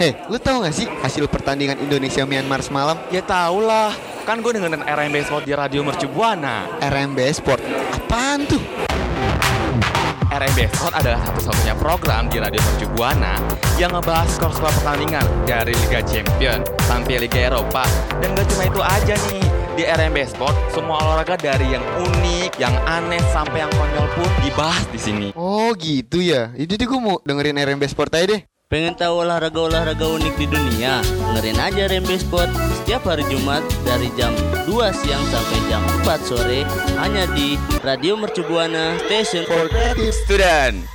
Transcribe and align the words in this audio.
Hei, 0.00 0.16
lu 0.32 0.40
tahu 0.40 0.64
gak 0.64 0.72
sih 0.72 0.88
hasil 0.88 1.28
pertandingan 1.28 1.76
Indonesia 1.76 2.24
Myanmar 2.24 2.64
semalam? 2.64 2.96
Ya 3.12 3.20
tau 3.20 3.60
lah, 3.60 3.92
kan 4.24 4.40
gue 4.40 4.48
dengerin 4.56 4.80
RMB 4.80 5.28
Sport 5.28 5.44
di 5.44 5.52
Radio 5.52 5.84
Mercu 5.84 6.08
Buana. 6.08 6.64
RMB 6.80 7.20
Sport. 7.36 7.60
Apaan 7.92 8.48
tuh? 8.48 8.64
RMB 10.32 10.60
Sport 10.72 10.96
adalah 10.96 11.20
satu-satunya 11.28 11.76
program 11.76 12.32
di 12.32 12.40
Radio 12.40 12.64
Mercu 12.64 12.88
Buana 12.96 13.36
yang 13.76 13.92
ngebahas 13.92 14.40
skor-skor 14.40 14.72
pertandingan 14.80 15.20
dari 15.44 15.76
Liga 15.84 16.00
Champion 16.08 16.64
sampai 16.88 17.20
Liga 17.20 17.52
Eropa. 17.52 17.84
Dan 18.24 18.32
gak 18.32 18.48
cuma 18.56 18.72
itu 18.72 18.80
aja 18.80 19.14
nih, 19.28 19.44
di 19.76 19.84
RMB 19.84 20.16
Sport 20.32 20.56
semua 20.72 20.96
olahraga 20.96 21.36
dari 21.36 21.76
yang 21.76 21.84
unik, 22.00 22.56
yang 22.56 22.72
aneh 22.88 23.20
sampai 23.36 23.68
yang 23.68 23.72
konyol 23.76 24.08
pun 24.16 24.32
dibahas 24.40 24.88
di 24.88 24.96
sini. 24.96 25.28
Oh 25.36 25.76
gitu 25.76 26.24
ya. 26.24 26.56
Tuh 26.56 26.88
gue 26.88 27.00
mau 27.04 27.20
dengerin 27.20 27.60
RMB 27.60 27.84
Sport 27.84 28.16
aja 28.16 28.32
deh. 28.32 28.49
Pengen 28.70 28.94
tahu 28.94 29.26
olahraga-olahraga 29.26 30.06
unik 30.06 30.38
di 30.38 30.46
dunia? 30.46 31.02
Dengerin 31.02 31.58
aja 31.58 31.90
Rembe 31.90 32.14
Sport 32.14 32.54
setiap 32.54 33.02
hari 33.02 33.26
Jumat 33.26 33.66
dari 33.82 34.06
jam 34.14 34.30
2 34.62 34.70
siang 34.94 35.26
sampai 35.26 35.58
jam 35.66 35.82
4 36.06 36.22
sore 36.22 36.62
hanya 37.02 37.26
di 37.34 37.58
Radio 37.82 38.14
Mercu 38.14 38.46
Buana 38.46 38.94
Station 39.10 39.42
for 39.50 39.66
Creative 39.66 40.14
Student. 40.14 40.86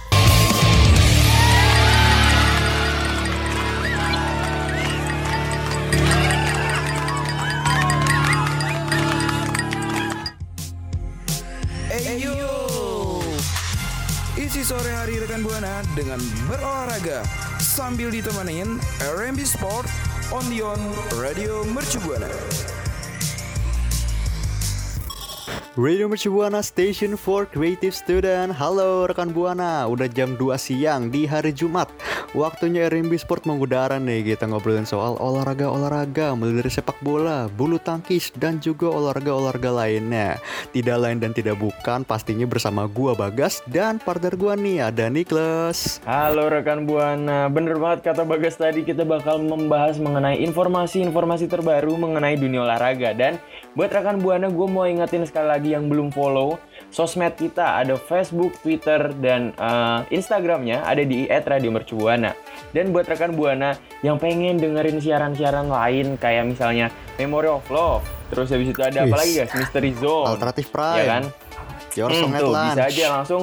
Isi 14.35 14.63
sore 14.63 14.91
hari 14.95 15.19
rekan 15.19 15.43
Buana 15.43 15.83
dengan 15.91 16.23
berolahraga 16.47 17.27
sambil 17.75 18.07
ditemenin 18.07 18.79
RMB 19.03 19.43
Sport 19.43 19.83
on 20.31 20.47
the 20.47 20.63
on 20.63 20.79
Radio 21.19 21.67
Mercu 21.67 21.99
Buana. 22.07 22.31
Radio 25.75 26.07
Mercu 26.07 26.31
Buana 26.31 26.63
Station 26.63 27.19
for 27.19 27.43
Creative 27.43 27.91
Student 27.91 28.55
Halo 28.55 29.11
rekan 29.11 29.35
Buana, 29.35 29.91
udah 29.91 30.07
jam 30.07 30.39
2 30.39 30.55
siang 30.55 31.11
di 31.11 31.27
hari 31.27 31.51
Jumat 31.51 31.91
Waktunya 32.35 32.91
RMB 32.91 33.15
Sport 33.15 33.47
mengudara 33.47 33.95
nih 33.95 34.35
Kita 34.35 34.43
ngobrolin 34.43 34.83
soal 34.83 35.15
olahraga-olahraga 35.23 36.35
Mulai 36.35 36.59
dari 36.59 36.67
sepak 36.67 36.99
bola, 36.99 37.47
bulu 37.47 37.79
tangkis, 37.79 38.35
dan 38.35 38.59
juga 38.59 38.91
olahraga-olahraga 38.91 39.71
lainnya. 39.71 40.35
Tidak 40.75 40.99
lain 40.99 41.23
dan 41.23 41.31
tidak 41.31 41.55
bukan 41.55 42.03
pastinya 42.03 42.43
bersama 42.43 42.91
gua 42.91 43.15
Bagas 43.15 43.63
Dan 43.63 44.03
partner 44.03 44.35
gua 44.35 44.59
nih 44.59 44.83
ada 44.83 45.07
Niklas. 45.07 46.03
Halo 46.03 46.51
rekan 46.51 46.83
Buana, 46.83 47.47
bener 47.47 47.79
banget 47.79 48.11
kata 48.11 48.27
Bagas 48.27 48.59
tadi 48.59 48.83
kita 48.83 49.07
bakal 49.07 49.39
membahas 49.39 49.95
mengenai 49.95 50.43
informasi-informasi 50.43 51.47
terbaru 51.47 51.95
mengenai 51.95 52.35
dunia 52.35 52.67
olahraga. 52.67 53.15
Dan 53.15 53.39
buat 53.79 53.95
rekan 53.95 54.19
Buana 54.19 54.51
gue 54.51 54.67
mau 54.67 54.83
ingetin 54.83 55.23
sekali 55.23 55.47
lagi 55.47 55.69
yang 55.71 55.87
belum 55.87 56.11
follow 56.11 56.59
sosmed 56.95 57.35
kita 57.35 57.83
ada 57.83 57.99
Facebook, 57.99 58.55
Twitter, 58.63 59.11
dan 59.19 59.51
uh, 59.59 60.07
Instagramnya 60.07 60.87
ada 60.87 61.03
di 61.03 61.27
@radiomercubuana. 61.27 62.31
Dan 62.71 62.95
buat 62.95 63.03
rekan 63.03 63.35
Buana 63.35 63.75
yang 63.99 64.15
pengen 64.15 64.55
dengerin 64.55 65.03
siaran-siaran 65.03 65.67
lain 65.67 66.15
kayak 66.15 66.47
misalnya 66.47 66.87
Memory 67.19 67.51
of 67.51 67.67
Love, 67.67 68.07
terus 68.31 68.47
habis 68.55 68.71
itu 68.71 68.79
ada 68.79 69.03
apa 69.03 69.15
lagi 69.19 69.43
guys? 69.43 69.51
Mystery 69.51 69.91
Zone, 69.99 70.31
Alternatif 70.31 70.71
Prime 70.71 70.99
ya 71.03 71.05
kan? 71.19 71.23
Your 71.95 72.11
Hmm, 72.11 72.27
tuh, 72.35 72.51
Lunch 72.51 72.75
bisa 72.75 72.83
aja 72.91 73.05
langsung 73.15 73.41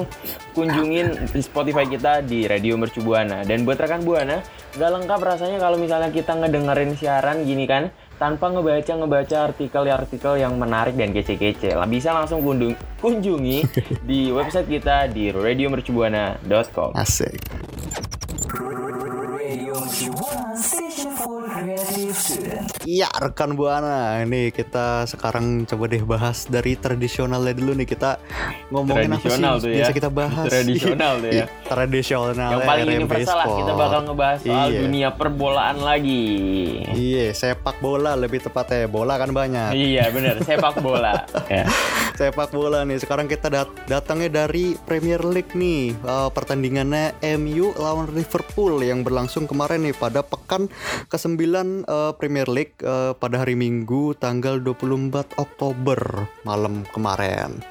kunjungin 0.53 1.33
di 1.33 1.41
Spotify 1.41 1.89
kita 1.89 2.21
di 2.21 2.45
Radio 2.45 2.77
Mercu 2.77 3.01
Buana. 3.01 3.41
Dan 3.41 3.65
buat 3.65 3.81
rekan 3.81 4.05
Buana, 4.05 4.45
nggak 4.77 4.89
lengkap 4.93 5.19
rasanya 5.25 5.57
kalau 5.57 5.81
misalnya 5.81 6.13
kita 6.13 6.37
ngedengerin 6.37 6.93
siaran 6.93 7.49
gini 7.49 7.65
kan, 7.65 7.89
tanpa 8.23 8.55
ngebaca 8.55 8.93
ngebaca 8.95 9.37
artikel-artikel 9.51 10.39
yang 10.39 10.55
menarik 10.55 10.95
dan 10.95 11.11
kece-kece. 11.11 11.75
Lah 11.75 11.83
bisa 11.83 12.15
langsung 12.15 12.39
kunjungi 13.03 13.67
di 14.09 14.31
website 14.31 14.71
kita 14.71 15.11
di 15.11 15.27
radiomercubuana.com. 15.35 16.95
Asik 16.95 17.72
Iya 22.83 23.07
rekan 23.09 23.55
buana 23.55 24.19
ini 24.19 24.51
kita 24.51 25.07
sekarang 25.07 25.63
coba 25.63 25.87
deh 25.87 26.03
bahas 26.03 26.43
dari 26.45 26.75
tradisionalnya 26.75 27.55
dulu 27.55 27.71
nih 27.73 27.87
kita 27.87 28.19
ngomongin 28.69 29.07
apa 29.09 29.23
sih 29.23 29.31
Tradisional 29.31 29.53
tuh 29.55 29.67
ya. 29.67 29.75
biasa 29.79 29.91
kita 29.93 30.09
bahas 30.11 30.45
Tradisional 30.45 31.13
tuh 31.15 31.27
ya. 31.27 31.33
Iya, 31.33 31.45
tradisional 31.63 32.49
Yang 32.51 32.61
paling 32.65 32.83
RMB 32.85 32.97
universal 32.99 33.37
lah, 33.37 33.47
kita 33.55 33.71
bakal 33.73 33.99
ngebahas 34.03 34.39
soal 34.41 34.67
Iya. 34.67 34.79
dunia 34.81 35.09
perbolaan 35.11 35.77
lagi. 35.79 36.25
Iya 36.91 37.25
sepak 37.31 37.77
bola 37.79 38.11
lebih 38.13 38.39
tepatnya 38.41 38.83
bola 38.85 39.15
kan 39.15 39.31
banyak 39.31 39.71
Iya 39.71 40.03
bener, 40.09 40.35
sepak 40.41 40.75
bola. 40.77 41.23
ya. 41.49 41.63
sepak 42.13 42.51
bola 42.51 42.83
nih 42.83 42.99
sekarang 42.99 43.25
kita 43.25 43.47
dat- 43.47 43.73
datangnya 43.85 44.43
dari 44.43 44.75
Premier 44.77 45.23
League 45.23 45.53
nih 45.53 45.95
Eh, 45.95 46.29
pertandingannya 46.29 47.15
MU 47.33 47.71
lawan 47.75 48.11
Liverpool 48.11 48.75
yang 48.79 49.01
berlangsung 49.01 49.45
kemarin 49.45 49.81
nih 49.81 49.95
pada 49.95 50.19
pekan 50.21 50.67
ke-9 51.07 51.39
eh, 51.81 52.11
Premier 52.13 52.45
League 52.45 52.72
eh, 52.81 53.13
pada 53.13 53.45
hari 53.45 53.53
Minggu 53.53 54.17
tanggal 54.17 54.57
24 54.57 55.37
Oktober 55.37 56.25
malam 56.41 56.87
kemarin 56.89 57.61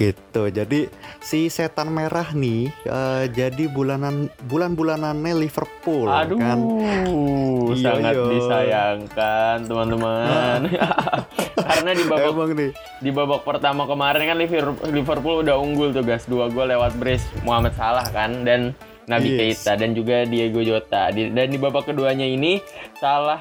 gitu 0.00 0.48
jadi 0.48 0.88
si 1.20 1.52
setan 1.52 1.92
merah 1.92 2.32
nih 2.32 2.72
eh, 2.88 3.24
jadi 3.28 3.68
bulanan 3.68 4.32
bulan-bulanannya 4.48 5.36
Liverpool 5.36 6.08
Aduh, 6.08 6.40
kan 6.40 6.58
sangat 7.76 8.14
iya. 8.16 8.26
disayangkan 8.32 9.56
teman-teman. 9.66 10.60
Karena 11.70 11.90
di 11.92 12.04
babak 12.08 12.32
emang 12.32 12.50
nih 12.56 12.70
di 13.00 13.10
babak 13.12 13.40
pertama 13.44 13.84
kemarin 13.86 14.22
kan 14.26 14.36
Liver- 14.38 14.80
Liverpool 14.90 15.44
udah 15.44 15.56
unggul 15.60 15.92
tuh 15.92 16.02
guys, 16.02 16.24
dua 16.26 16.48
gol 16.50 16.70
lewat 16.70 16.96
brace 16.98 17.24
Muhammad 17.44 17.76
Salah 17.76 18.06
kan 18.10 18.42
dan 18.42 18.72
Nabi 19.08 19.34
Yes. 19.34 19.62
Keita 19.62 19.72
dan 19.80 19.90
juga 19.92 20.22
Diego 20.22 20.62
Jota. 20.62 21.10
Di- 21.10 21.32
dan 21.34 21.50
di 21.50 21.58
babak 21.58 21.90
keduanya 21.90 22.24
ini 22.24 22.62
Salah 22.98 23.40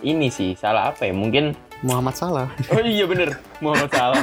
ini 0.00 0.28
sih 0.28 0.54
salah 0.54 0.90
apa 0.90 1.04
ya? 1.04 1.12
Mungkin 1.12 1.54
Muhammad 1.78 2.14
Salah 2.14 2.50
Oh 2.74 2.82
iya 2.82 3.06
bener 3.06 3.38
Muhammad 3.58 3.86
Salah 3.88 4.22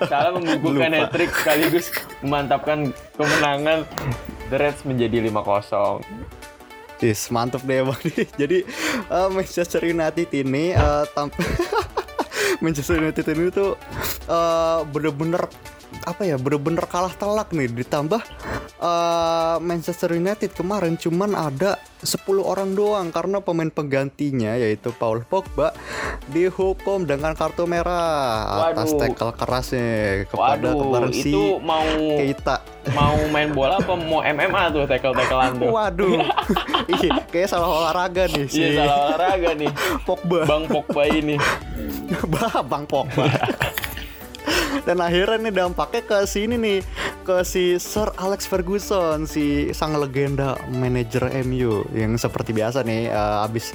Salah 0.00 0.30
membukukan 0.32 0.86
Lupa. 0.86 1.02
hat-trick 1.02 1.30
sekaligus 1.32 1.90
memantapkan 2.20 2.78
kemenangan 3.14 3.82
The 4.46 4.56
Reds 4.56 4.86
menjadi 4.86 5.26
5-0 5.26 6.06
Yes, 6.96 7.28
mantep 7.28 7.60
deh 7.60 7.84
bang. 7.84 8.00
Jadi 8.40 8.64
eh, 9.06 9.28
Manchester 9.28 9.84
United 9.84 10.32
ini 10.32 10.72
eh, 10.72 11.04
tamp- 11.12 11.36
Manchester 12.64 12.96
United 12.96 13.26
ini 13.28 13.50
tuh 13.50 13.76
eh, 14.24 14.80
bener-bener 14.86 15.44
apa 16.02 16.22
ya 16.22 16.34
bener-bener 16.36 16.86
kalah 16.86 17.12
telak 17.12 17.50
nih 17.50 17.68
ditambah 17.68 18.22
eh, 18.78 19.56
Manchester 19.58 20.12
United 20.12 20.52
kemarin 20.52 20.94
cuman 20.94 21.32
ada 21.32 21.76
10 21.98 22.12
orang 22.38 22.72
doang 22.72 23.08
karena 23.08 23.40
pemain 23.40 23.66
penggantinya 23.66 24.54
yaitu 24.54 24.92
Paul 24.92 25.22
Pogba 25.22 25.72
dihukum 26.26 27.02
dengan 27.02 27.32
kartu 27.32 27.64
merah 27.64 28.44
atas 28.68 28.92
Waduh. 28.92 29.00
tackle 29.00 29.32
kerasnya 29.32 29.88
kepada 30.26 30.68
Waduh 30.68 30.74
kemarin 30.78 31.12
si 31.14 31.32
mau 31.58 31.88
Keita. 32.14 32.56
mau 32.92 33.16
main 33.26 33.50
bola 33.50 33.76
apa 33.76 33.92
mau 33.94 34.20
MMA 34.20 34.62
tuh 34.70 34.84
tackle-tacklean 34.84 35.52
tuh 35.56 35.68
Waduh, 35.68 36.20
Ih, 36.92 37.00
kayak 37.26 37.48
salah 37.48 37.66
olahraga 37.72 38.28
nih 38.28 38.46
si 38.46 38.60
Iya 38.60 38.84
salah 38.84 38.96
olahraga 39.08 39.50
nih 39.56 39.70
Pogba. 40.04 40.40
Bang 40.44 40.64
Pogba 40.66 41.02
ini 41.06 41.34
Bah, 42.28 42.60
Bang 42.70 42.84
Pogba. 42.84 43.26
Dan 44.78 45.00
akhirnya 45.00 45.40
nih 45.40 45.54
dampaknya 45.56 46.02
ke 46.04 46.18
sini 46.24 46.54
nih 46.54 46.78
ke 47.26 47.42
si 47.42 47.74
Sir 47.82 48.06
Alex 48.22 48.46
Ferguson 48.46 49.26
si 49.26 49.74
sang 49.74 49.98
legenda 49.98 50.54
manajer 50.70 51.26
MU 51.42 51.82
yang 51.90 52.14
seperti 52.14 52.54
biasa 52.54 52.86
nih 52.86 53.10
eh, 53.10 53.44
abis 53.44 53.74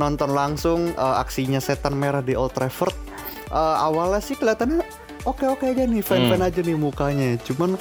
nonton 0.00 0.32
langsung 0.32 0.96
eh, 0.96 1.16
aksinya 1.20 1.60
setan 1.60 1.92
merah 1.92 2.24
di 2.24 2.32
Old 2.32 2.56
Trafford. 2.56 2.96
Eh, 3.52 3.76
awalnya 3.84 4.24
sih 4.24 4.32
kelihatannya 4.32 4.80
oke-oke 5.28 5.68
aja 5.68 5.84
nih 5.84 6.00
fan-fan 6.00 6.40
aja 6.40 6.64
nih 6.64 6.72
mukanya. 6.72 7.36
Cuman 7.44 7.76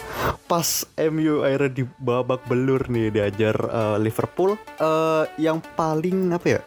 pas 0.51 0.83
MU 0.99 1.47
akhirnya 1.47 1.71
di 1.71 1.83
babak 2.03 2.43
belur 2.51 2.83
nih 2.91 3.07
diajar 3.15 3.55
eh, 3.55 3.97
Liverpool 4.03 4.59
eh, 4.83 5.23
yang 5.39 5.63
paling 5.79 6.35
apa 6.35 6.59
ya 6.59 6.61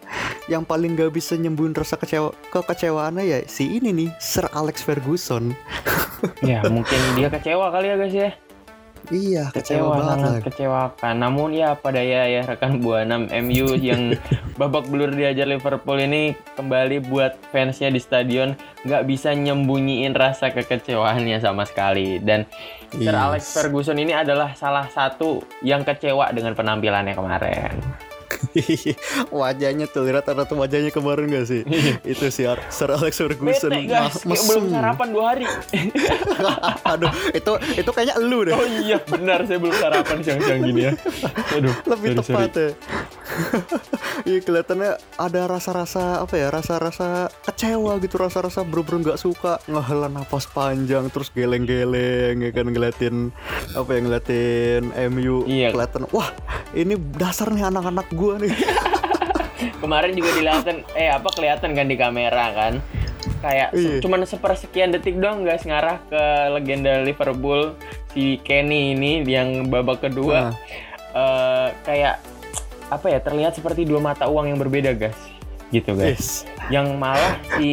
yang 0.48 0.64
paling 0.64 0.96
gak 0.96 1.12
bisa 1.12 1.36
nyembuhin 1.36 1.76
rasa 1.76 2.00
kecewa 2.00 2.32
kekecewaannya 2.48 3.20
ya 3.28 3.38
si 3.44 3.76
ini 3.76 3.92
nih 3.92 4.08
Sir 4.16 4.48
Alex 4.56 4.80
Ferguson. 4.80 5.52
Ya 6.42 6.66
mungkin 6.66 6.98
dia 7.14 7.30
kecewa 7.30 7.70
kali 7.70 7.92
ya 7.92 7.96
guys 8.00 8.16
ya 8.16 8.47
iya 9.10 9.48
kecewa, 9.50 9.92
Kecewa 9.92 9.94
banget. 9.96 10.18
sangat 10.20 10.42
kecewakan. 10.44 11.14
Namun 11.16 11.48
ya 11.52 11.76
apa 11.76 11.88
daya 11.90 12.28
ya 12.28 12.42
rekan 12.44 12.80
Buana 12.80 13.16
MU 13.40 13.76
yang 13.88 14.16
babak 14.56 14.88
belur 14.88 15.10
diajar 15.10 15.46
Liverpool 15.46 15.98
ini 15.98 16.32
Kembali 16.54 17.00
buat 17.06 17.36
fansnya 17.48 17.88
di 17.88 18.00
stadion 18.00 18.52
nggak 18.84 19.06
bisa 19.06 19.32
nyembunyiin 19.32 20.12
rasa 20.12 20.50
kekecewaannya 20.50 21.38
sama 21.38 21.64
sekali. 21.64 22.20
Dan 22.20 22.44
Sir 22.88 23.12
Yes. 23.12 23.20
Alex 23.20 23.42
Ferguson 23.52 24.00
ini 24.00 24.16
adalah 24.16 24.56
salah 24.56 24.88
satu 24.88 25.44
yang 25.60 25.84
kecewa 25.84 26.32
dengan 26.32 26.56
penampilannya 26.56 27.12
kemarin 27.12 27.76
wajahnya 29.34 29.86
tuh 29.86 30.02
lihat 30.02 30.26
rata 30.26 30.50
wajahnya 30.50 30.88
kemarin 30.88 31.28
gak 31.28 31.46
sih? 31.46 31.62
itu 32.02 32.24
si 32.28 32.42
Ar- 32.42 32.64
Sir 32.68 32.88
Alex 32.88 33.16
Ferguson 33.16 33.70
Bete 33.70 33.84
guys, 33.84 34.22
ma- 34.22 34.32
kayak 34.32 34.44
belum 34.44 34.64
sarapan 34.68 35.08
dua 35.10 35.24
hari. 35.28 35.44
Aduh, 36.92 37.12
itu 37.30 37.52
itu 37.76 37.90
kayaknya 37.90 38.14
elu 38.16 38.38
deh. 38.44 38.54
Oh 38.54 38.66
iya, 38.80 38.98
benar 39.02 39.44
saya 39.44 39.58
belum 39.58 39.74
sarapan 39.74 40.16
siang-siang 40.20 40.60
gini 40.62 40.80
ya. 40.82 40.92
Aduh, 41.52 41.74
Lebih 41.90 42.08
sorry, 42.14 42.18
tepat 42.18 42.50
sorry. 42.50 42.62
ya. 42.62 42.70
Iya 44.24 44.38
kelihatannya 44.40 44.90
ada 45.16 45.42
rasa-rasa 45.46 46.02
apa 46.18 46.34
ya 46.34 46.48
rasa-rasa 46.48 47.08
kecewa 47.42 47.96
gitu 47.98 48.16
rasa-rasa 48.16 48.60
bener-bener 48.62 48.98
nggak 49.06 49.20
suka 49.20 49.60
ngehela 49.64 50.08
napas 50.08 50.44
panjang 50.46 51.06
terus 51.08 51.30
geleng-geleng 51.30 52.40
ya 52.40 52.50
kan 52.50 52.66
ngeliatin 52.66 53.30
apa 53.72 53.90
ya 53.90 54.00
ngeliatin 54.00 54.82
MU 55.08 55.44
Iya. 55.44 55.70
kelihatan 55.70 56.08
wah 56.10 56.32
ini 56.72 56.96
dasar 57.14 57.48
nih 57.48 57.64
anak-anak 57.64 58.08
gua 58.12 58.36
nih 58.36 58.47
Kemarin 59.82 60.12
juga 60.14 60.30
dilihatin, 60.34 60.78
eh 60.94 61.10
apa 61.10 61.28
kelihatan 61.30 61.74
kan 61.74 61.86
di 61.86 61.96
kamera 61.98 62.46
kan? 62.54 62.74
Kayak 63.38 63.70
Iya. 63.74 63.98
cuman 64.02 64.26
sepersekian 64.26 64.90
detik 64.90 65.18
doang 65.18 65.46
guys 65.46 65.62
ngarah 65.62 66.02
ke 66.10 66.22
legenda 66.58 67.02
Liverpool 67.02 67.74
si 68.10 68.38
Kenny 68.42 68.94
ini 68.94 69.22
yang 69.22 69.70
babak 69.70 70.02
kedua. 70.02 70.50
Nah. 70.50 70.54
Eh, 71.08 71.68
kayak 71.82 72.22
apa 72.88 73.06
ya 73.08 73.18
terlihat 73.20 73.52
seperti 73.52 73.84
dua 73.84 74.00
mata 74.00 74.28
uang 74.28 74.48
yang 74.48 74.58
berbeda 74.58 74.96
guys 74.96 75.16
gitu 75.68 75.92
guys 75.92 76.16
Yes. 76.16 76.48
yang 76.72 76.96
malah 76.96 77.36
si 77.60 77.68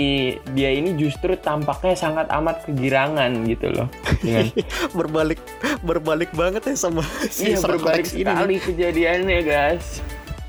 dia 0.51 0.75
ini 0.75 0.99
justru 0.99 1.39
tampaknya 1.39 1.95
sangat 1.95 2.27
amat 2.27 2.67
kegirangan 2.67 3.31
gitu 3.47 3.71
loh 3.71 3.87
dengan 4.19 4.51
berbalik 4.99 5.39
berbalik 5.79 6.27
banget 6.35 6.67
ya 6.67 6.75
sama 6.75 7.07
si 7.31 7.55
iya 7.55 7.63
berbalik 7.63 8.03
Alex 8.03 8.19
ini 8.19 8.55
kejadiannya 8.59 9.39
guys 9.47 10.03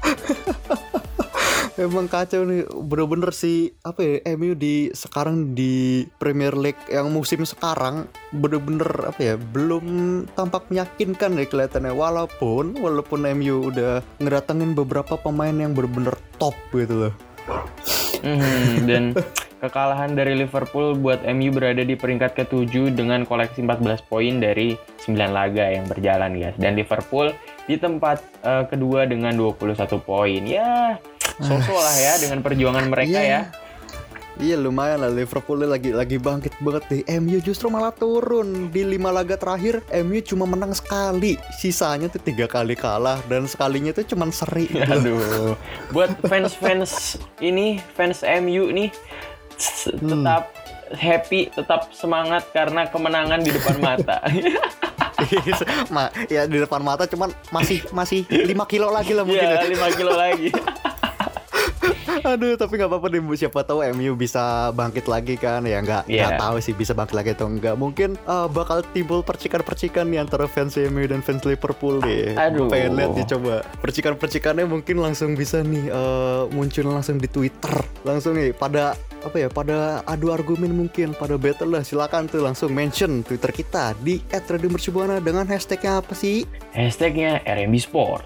Emang 1.76 2.08
kacau 2.08 2.48
nih, 2.48 2.64
bener-bener 2.72 3.36
sih 3.36 3.68
apa 3.84 4.00
ya 4.00 4.14
MU 4.40 4.56
di 4.56 4.88
sekarang 4.96 5.52
di 5.52 6.08
Premier 6.16 6.56
League 6.56 6.80
yang 6.88 7.12
musim 7.12 7.44
sekarang 7.44 8.08
bener-bener 8.32 9.12
apa 9.12 9.20
ya 9.20 9.34
belum 9.36 9.84
tampak 10.32 10.72
meyakinkan 10.72 11.36
deh 11.36 11.44
kelihatannya 11.44 11.92
walaupun 11.92 12.80
walaupun 12.80 13.28
MU 13.36 13.68
udah 13.68 14.00
ngedatengin 14.16 14.72
beberapa 14.72 15.20
pemain 15.20 15.52
yang 15.52 15.76
bener-bener 15.76 16.16
top 16.40 16.56
gitu 16.72 17.08
loh. 17.08 17.14
Mhm, 18.24 18.88
dan 18.88 19.02
kekalahan 19.66 20.14
dari 20.14 20.38
Liverpool 20.38 20.94
buat 20.94 21.26
MU 21.26 21.50
berada 21.50 21.82
di 21.82 21.98
peringkat 21.98 22.38
ke-7 22.38 22.94
dengan 22.94 23.26
koleksi 23.26 23.66
14 23.66 24.06
poin 24.06 24.38
dari 24.38 24.78
9 25.02 25.10
laga 25.34 25.66
yang 25.66 25.90
berjalan 25.90 26.38
guys. 26.38 26.54
Dan 26.54 26.78
Liverpool 26.78 27.34
di 27.66 27.74
tempat 27.74 28.22
eh, 28.46 28.64
kedua 28.70 29.10
dengan 29.10 29.34
21 29.34 29.74
poin. 29.98 30.42
Ya, 30.46 31.02
sosok 31.42 31.82
lah 31.82 31.96
ya 31.98 32.14
dengan 32.22 32.40
perjuangan 32.40 32.86
mereka 32.86 33.18
Iya. 33.18 33.26
ya. 33.26 33.42
Iya 34.36 34.60
lumayan 34.60 35.00
lah 35.00 35.08
Liverpool 35.08 35.64
lagi 35.64 35.96
lagi 35.96 36.20
bangkit 36.20 36.60
banget 36.60 36.84
deh. 36.92 37.02
MU 37.24 37.40
justru 37.40 37.72
malah 37.72 37.88
turun 37.88 38.68
di 38.68 38.84
lima 38.84 39.08
laga 39.08 39.32
terakhir. 39.32 39.80
MU 40.04 40.20
cuma 40.20 40.44
menang 40.44 40.76
sekali, 40.76 41.40
sisanya 41.56 42.12
tuh 42.12 42.20
tiga 42.20 42.44
kali 42.44 42.76
kalah 42.76 43.16
dan 43.32 43.48
sekalinya 43.48 43.96
tuh 43.96 44.04
cuman 44.04 44.28
seri. 44.28 44.68
Aduh. 44.92 45.56
Buat 45.88 46.20
fans-fans 46.28 47.16
ini, 47.40 47.80
fans 47.96 48.20
MU 48.44 48.68
nih 48.76 48.92
s- 49.56 49.90
tetap 49.90 50.52
happy, 50.92 51.50
tetap 51.50 51.90
semangat 51.90 52.46
karena 52.50 52.86
kemenangan 52.86 53.40
di 53.40 53.50
depan 53.50 53.76
mata. 53.78 54.22
Ma, 55.90 56.06
ya 56.26 56.44
di 56.44 56.56
depan 56.56 56.78
mata 56.78 57.04
cuman 57.04 57.32
masih 57.50 57.82
masih 57.90 58.22
5 58.28 58.46
kilo 58.66 58.88
lagi 58.88 59.10
lah 59.10 59.24
mungkin 59.24 59.42
Iya, 59.42 59.58
ya. 59.58 59.88
5 59.88 59.98
kilo 59.98 60.12
lagi. 60.12 60.48
Aduh, 62.26 62.58
tapi 62.58 62.74
nggak 62.74 62.90
apa-apa 62.90 63.06
deh, 63.06 63.22
siapa 63.38 63.62
tahu 63.62 63.86
MU 63.94 64.18
bisa 64.18 64.74
bangkit 64.74 65.06
lagi 65.06 65.38
kan? 65.38 65.62
Ya 65.62 65.78
nggak 65.78 66.10
nggak 66.10 66.32
Iya. 66.34 66.42
tahu 66.42 66.56
sih 66.58 66.74
bisa 66.74 66.90
bangkit 66.90 67.14
lagi 67.14 67.30
atau 67.38 67.46
enggak. 67.46 67.78
Mungkin 67.78 68.18
eh, 68.18 68.46
bakal 68.50 68.82
timbul 68.90 69.22
percikan-percikan 69.22 70.10
nih 70.10 70.26
antara 70.26 70.50
fans 70.50 70.74
MU 70.74 71.06
dan 71.06 71.22
fans 71.22 71.46
Liverpool 71.46 72.02
deh. 72.02 72.34
Aduh. 72.34 72.66
Pengen 72.66 72.98
lihat 72.98 73.14
nih 73.14 73.26
coba. 73.30 73.62
Percikan-percikannya 73.78 74.66
mungkin 74.66 74.98
langsung 74.98 75.38
bisa 75.38 75.62
nih 75.62 75.86
eh, 75.86 76.42
muncul 76.50 76.90
langsung 76.90 77.22
di 77.22 77.30
Twitter. 77.30 77.70
Langsung 78.02 78.34
nih 78.34 78.50
pada 78.50 78.98
apa 79.22 79.36
ya 79.42 79.48
pada 79.50 80.06
adu 80.06 80.30
argumen 80.30 80.70
mungkin 80.70 81.10
pada 81.14 81.34
battle 81.34 81.74
lah 81.74 81.82
silakan 81.82 82.30
tuh 82.30 82.46
langsung 82.46 82.70
mention 82.70 83.26
Twitter 83.26 83.50
kita 83.50 83.94
di 84.02 84.22
@radiomercubuana 84.30 85.22
dengan 85.22 85.46
hashtagnya 85.46 86.02
apa 86.02 86.14
sih? 86.14 86.42
Hashtagnya 86.74 87.42
RMB 87.46 87.74
Sport. 87.78 88.22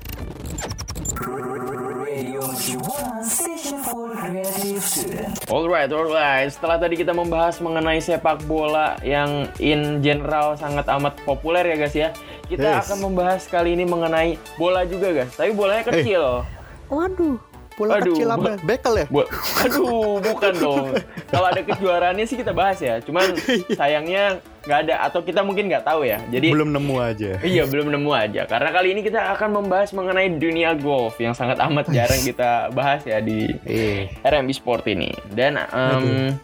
Alright, 5.46 5.90
alright. 5.90 6.48
Setelah 6.48 6.76
tadi 6.76 6.94
kita 6.94 7.10
membahas 7.10 7.58
mengenai 7.58 7.98
sepak 7.98 8.44
bola 8.44 8.96
yang 9.00 9.48
in 9.58 10.00
general 10.00 10.54
sangat 10.54 10.86
amat 10.90 11.14
populer 11.22 11.64
ya 11.64 11.76
guys 11.76 11.94
ya. 11.94 12.08
Kita 12.44 12.66
Yes. 12.76 12.88
akan 12.88 12.98
membahas 13.04 13.42
kali 13.46 13.72
ini 13.72 13.84
mengenai 13.84 14.30
bola 14.56 14.82
juga 14.82 15.12
guys. 15.12 15.32
Tapi 15.32 15.52
bolanya 15.52 15.84
kecil. 15.84 16.42
Waduh, 16.88 17.38
bola 17.76 17.90
Aduh, 17.96 18.10
kecil 18.10 18.28
apa? 18.28 18.50
Bekel 18.60 18.94
ya? 18.96 19.06
Bo- 19.06 19.30
Aduh, 19.60 20.18
bukan 20.18 20.52
dong. 20.56 20.86
Kalau 21.32 21.46
ada 21.46 21.60
kejuaraannya 21.60 22.24
sih 22.24 22.34
kita 22.34 22.50
bahas 22.50 22.78
ya. 22.78 22.98
Cuman 22.98 23.36
sayangnya 23.70 24.42
nggak 24.60 24.78
ada 24.84 24.94
atau 25.04 25.20
kita 25.20 25.40
mungkin 25.40 25.66
nggak 25.66 25.82
tahu 25.82 26.04
ya. 26.04 26.20
Jadi 26.28 26.52
Belum 26.52 26.70
nemu 26.70 26.94
aja. 26.96 27.32
Iya 27.40 27.64
belum 27.64 27.88
nemu 27.90 28.10
aja 28.12 28.44
karena 28.44 28.68
kali 28.68 28.92
ini 28.92 29.00
kita 29.00 29.32
akan 29.32 29.48
membahas 29.56 29.90
mengenai 29.90 30.28
dunia 30.36 30.76
golf 30.76 31.16
yang 31.16 31.32
sangat 31.32 31.56
amat 31.60 31.88
jarang 31.88 32.20
kita 32.20 32.68
bahas 32.70 33.00
ya 33.04 33.18
di 33.18 33.48
Eh. 33.64 34.08
RMB 34.20 34.50
Sport 34.52 34.84
ini 34.86 35.08
dan 35.32 35.56
em, 35.56 36.36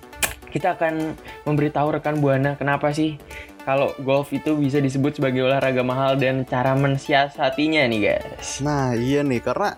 kita 0.49 0.73
akan 0.73 1.13
memberitahu 1.45 1.93
rekan 1.93 2.17
buana 2.17 2.57
kenapa 2.57 2.89
sih 2.89 3.21
kalau 3.67 3.91
golf 3.99 4.31
itu 4.31 4.55
bisa 4.55 4.79
disebut 4.79 5.13
sebagai 5.13 5.43
olahraga 5.43 5.83
mahal 5.83 6.15
dan 6.15 6.43
cara 6.43 6.73
mensiasatinya 6.73 7.83
nih 7.85 8.01
guys. 8.05 8.61
Nah 8.61 8.95
iya 8.95 9.21
nih 9.21 9.41
karena 9.41 9.75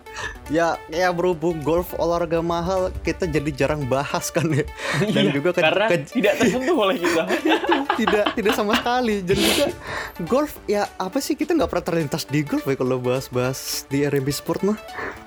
ya 0.47 0.77
ya 0.87 1.09
berhubung 1.09 1.57
golf 1.59 1.91
olahraga 1.95 2.37
mahal 2.39 2.93
kita 2.99 3.25
jadi 3.25 3.49
jarang 3.51 3.83
bahas 3.83 4.29
kan 4.29 4.45
ya 4.47 4.61
dan 5.09 5.23
Iya, 5.23 5.31
juga 5.33 5.49
ke- 5.51 5.59
karena 5.59 5.85
ke- 5.87 6.05
tidak 6.07 6.33
tersentuh 6.37 6.77
oleh 6.77 6.97
kita. 6.97 7.23
tidak 7.99 8.25
tidak 8.31 8.53
sama 8.53 8.73
sekali 8.75 9.15
dan 9.19 9.35
juga 9.35 9.65
golf 10.23 10.53
ya 10.65 10.85
apa 10.95 11.17
sih 11.17 11.33
kita 11.33 11.51
nggak 11.51 11.67
pernah 11.67 11.85
terlintas 11.85 12.23
di 12.23 12.39
golf 12.41 12.63
ya 12.63 12.75
kalau 12.75 12.95
bahas-bahas 12.97 13.59
di 13.85 14.05
RMB 14.05 14.29
Sport 14.31 14.61
mah 14.63 14.77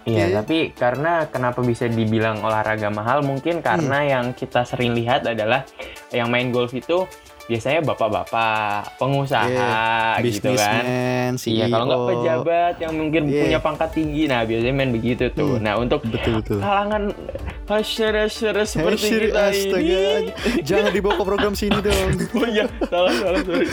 Iya, 0.02 0.18
Iya. 0.24 0.36
tapi 0.36 0.70
karena 0.72 1.26
kenapa 1.26 1.60
bisa 1.60 1.86
dibilang 1.86 2.38
olahraga 2.40 2.88
mahal 2.88 3.22
mungkin 3.22 3.58
karena 3.60 4.02
yang 4.04 4.30
kita 4.32 4.62
sering 4.62 4.92
lihat 4.92 5.22
adalah 5.24 5.62
yang 6.10 6.26
main 6.26 6.50
golf 6.50 6.70
itu 6.72 7.06
biasanya 7.52 7.80
bapak-bapak, 7.84 8.96
pengusaha 8.96 9.44
Iya, 10.16 10.24
gitu 10.24 10.50
kan. 10.54 10.82
CEO 11.36 11.52
Iya, 11.54 11.64
kalau 11.68 11.84
nggak 11.84 12.02
pejabat 12.08 12.74
yang 12.78 12.92
mungkin 12.94 13.22
Iya. 13.24 13.40
punya 13.44 13.58
pangkat 13.60 13.90
tinggi, 13.92 14.22
nah 14.24 14.40
biasanya 14.42 14.72
main 14.72 14.90
begitu 14.90 15.28
tuh. 15.28 15.56
Hmm, 15.56 15.62
Nah 15.62 15.74
untuk 15.76 16.00
betul 16.02 16.40
betul 16.40 16.58
kalangan 16.58 17.12
masyarakat 17.66 18.28
seperti 18.64 19.06
Hei, 19.06 19.20
kita 19.22 19.40
astaga, 19.46 19.80
ini. 20.18 20.30
jangan 20.62 20.90
dibawa 20.90 21.14
ke 21.14 21.24
program 21.24 21.52
sini 21.52 21.78
dong 21.78 22.10
Oh 22.36 22.46
iya, 22.46 22.64
salah 22.82 23.12
salah 23.12 23.40
sorry. 23.42 23.66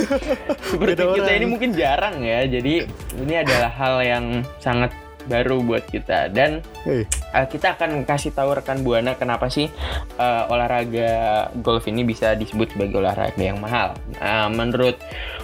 Seperti 0.61 0.91
Beda 0.93 1.03
kita 1.09 1.23
orang. 1.23 1.37
ini 1.37 1.45
mungkin 1.47 1.69
jarang 1.71 2.15
ya. 2.19 2.39
Jadi 2.43 2.73
ini 3.17 3.33
adalah 3.35 3.71
hal 3.71 3.95
yang 4.01 4.25
sangat 4.57 4.91
baru 5.29 5.61
buat 5.61 5.85
kita 5.85 6.33
dan 6.33 6.65
Hei, 6.83 7.05
Uh, 7.29 7.45
kita 7.45 7.77
akan 7.77 8.09
kasih 8.09 8.33
tahu 8.33 8.57
rekan 8.57 8.81
buana 8.81 9.13
kenapa 9.13 9.53
sih 9.53 9.69
uh, 10.17 10.49
olahraga 10.49 11.45
golf 11.61 11.85
ini 11.85 12.01
bisa 12.01 12.33
disebut 12.33 12.73
sebagai 12.73 12.97
olahraga 13.05 13.37
yang 13.37 13.61
mahal. 13.61 13.93
Nah, 14.17 14.49
menurut 14.49 14.97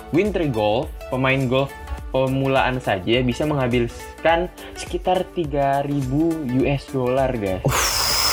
Wintry 0.10 0.50
Golf, 0.50 0.90
pemain 1.14 1.38
golf 1.46 1.70
pemulaan 2.10 2.82
saja 2.82 3.22
bisa 3.22 3.46
menghabiskan 3.46 4.50
sekitar 4.74 5.30
3000 5.38 5.84
US 6.64 6.84
dollar, 6.90 7.30
guys. 7.38 7.62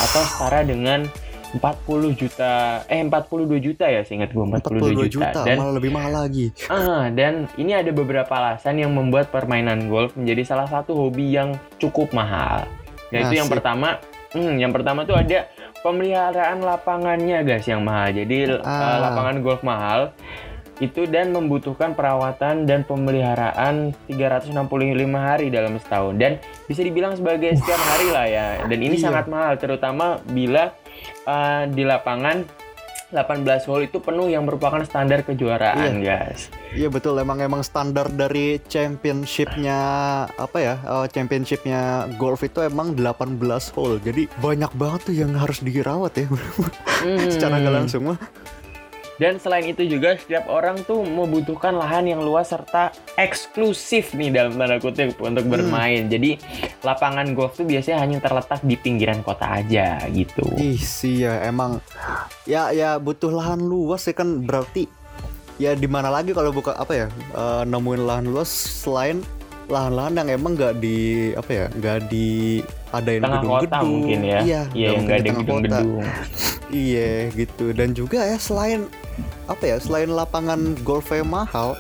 Atau 0.01 0.23
setara 0.25 0.65
dengan 0.65 1.05
40 1.53 2.17
juta 2.17 2.53
eh 2.87 3.01
42 3.01 3.61
juta 3.61 3.85
ya 3.85 4.01
seingat 4.01 4.33
gue 4.33 4.41
42 4.41 5.05
42, 5.05 5.13
juta, 5.13 5.41
dan 5.45 5.57
malah 5.61 5.75
lebih 5.77 5.93
mahal 5.93 6.13
lagi 6.25 6.49
Ah, 6.67 7.13
dan 7.13 7.45
ini 7.55 7.73
ada 7.73 7.91
beberapa 7.91 8.33
alasan 8.33 8.79
yang 8.79 8.93
membuat 8.93 9.29
permainan 9.29 9.87
golf 9.87 10.17
menjadi 10.17 10.43
salah 10.49 10.65
satu 10.65 10.97
hobi 10.97 11.33
yang 11.33 11.53
cukup 11.77 12.13
mahal. 12.13 12.65
Yaitu 13.13 13.37
yang 13.37 13.45
Asik. 13.45 13.61
pertama, 13.61 14.01
hmm, 14.33 14.57
yang 14.57 14.73
pertama 14.73 15.05
tuh 15.05 15.13
ada 15.13 15.45
pemeliharaan 15.83 16.65
lapangannya 16.65 17.45
guys 17.45 17.69
yang 17.69 17.85
mahal. 17.85 18.09
Jadi 18.09 18.57
Ah. 18.65 18.97
lapangan 19.03 19.37
golf 19.45 19.61
mahal 19.61 20.17
itu 20.81 21.05
dan 21.05 21.31
membutuhkan 21.31 21.93
perawatan 21.93 22.65
dan 22.65 22.83
pemeliharaan 22.83 23.93
365 24.09 24.57
hari 25.15 25.47
dalam 25.47 25.77
setahun 25.77 26.17
dan 26.17 26.33
bisa 26.65 26.81
dibilang 26.81 27.13
sebagai 27.13 27.55
setiap 27.55 27.79
hari 27.79 28.09
lah 28.09 28.27
ya. 28.27 28.47
Dan 28.65 28.79
ini 28.81 28.97
Iya. 28.97 29.13
sangat 29.13 29.29
mahal 29.29 29.55
terutama 29.57 30.19
bila 30.27 30.73
eh, 31.27 31.65
di 31.71 31.83
lapangan 31.87 32.63
18 33.13 33.69
hole 33.69 33.93
itu 33.93 34.01
penuh 34.01 34.33
yang 34.33 34.49
merupakan 34.49 34.81
standar 34.89 35.21
kejuaraan, 35.21 36.01
guys. 36.01 36.49
Iya 36.73 36.89
betul. 36.89 37.21
Emang 37.21 37.45
emang 37.45 37.61
standar 37.61 38.09
dari 38.09 38.57
championshipnya 38.65 39.79
apa 40.33 40.59
ya 40.59 40.75
eh, 40.81 41.07
championshipnya 41.13 42.09
golf 42.17 42.41
itu 42.41 42.65
emang 42.65 42.97
18 42.97 43.37
hole. 43.77 44.01
Jadi 44.01 44.33
banyak 44.41 44.73
banget 44.73 45.01
tuh 45.05 45.15
yang 45.15 45.37
harus 45.37 45.61
dirawat 45.61 46.17
ya 46.17 46.27
secara 47.37 47.61
nggak 47.61 47.75
langsung 47.85 48.09
mah 48.09 48.19
Dan 49.15 49.37
selain 49.37 49.67
itu 49.67 49.85
juga 49.85 50.15
setiap 50.15 50.49
orang 50.49 50.81
tuh 50.83 51.01
membutuhkan 51.01 51.73
lahan 51.73 52.07
yang 52.07 52.21
luas 52.21 52.49
serta 52.49 52.91
eksklusif 53.15 54.13
nih 54.13 54.31
dalam 54.31 54.55
tanda 54.55 54.77
kutip 54.77 55.17
untuk 55.19 55.45
bermain. 55.47 56.07
Jadi 56.07 56.41
lapangan 56.81 57.33
golf 57.33 57.55
tuh 57.55 57.65
biasanya 57.65 57.99
hanya 57.99 58.19
terletak 58.19 58.61
di 58.61 58.75
pinggiran 58.75 59.21
kota 59.21 59.61
aja 59.61 60.01
gitu. 60.09 60.43
Ih 60.57 60.77
sih 60.77 61.23
ya 61.23 61.45
emang 61.45 61.79
ya 62.45 62.71
ya 62.71 62.97
butuh 62.97 63.31
lahan 63.31 63.61
luas 63.61 64.05
ya 64.05 64.13
kan 64.13 64.43
berarti 64.43 64.89
ya 65.57 65.73
di 65.73 65.87
mana 65.87 66.09
lagi 66.09 66.33
kalau 66.33 66.51
buka 66.51 66.73
apa 66.75 66.93
ya 66.93 67.07
eh, 67.33 67.63
nemuin 67.63 68.03
lahan 68.03 68.27
luas 68.27 68.49
selain 68.49 69.21
lahan-lahan 69.69 70.19
yang 70.19 70.29
emang 70.35 70.53
nggak 70.53 70.75
di 70.79 70.99
apa 71.33 71.51
ya 71.51 71.67
nggak 71.71 71.99
di 72.07 72.61
adain 72.91 73.23
Tengah 73.23 73.41
kota 73.41 73.47
gedung-gedung 73.63 73.89
mungkin 73.89 74.21
ya. 74.21 74.39
iya 74.43 74.63
Iya, 74.75 74.89
yang 74.91 75.03
nggak 75.07 75.19
di 75.19 75.23
ada 75.23 75.39
gedung-gedung. 75.39 76.03
iya 76.69 77.11
gitu 77.31 77.65
dan 77.73 77.89
juga 77.93 78.21
ya 78.21 78.37
selain 78.37 78.85
apa 79.45 79.65
ya 79.65 79.77
selain 79.77 80.09
lapangan 80.09 80.59
golfnya 80.81 81.23
mahal 81.23 81.75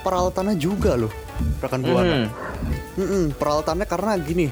peralatannya 0.00 0.54
juga 0.54 0.94
loh 0.96 1.12
rekan 1.58 1.80
buana 1.80 2.16
Mhm. 2.16 2.28
Mm-mm, 2.96 3.24
peralatannya 3.36 3.84
karena 3.84 4.12
gini 4.16 4.48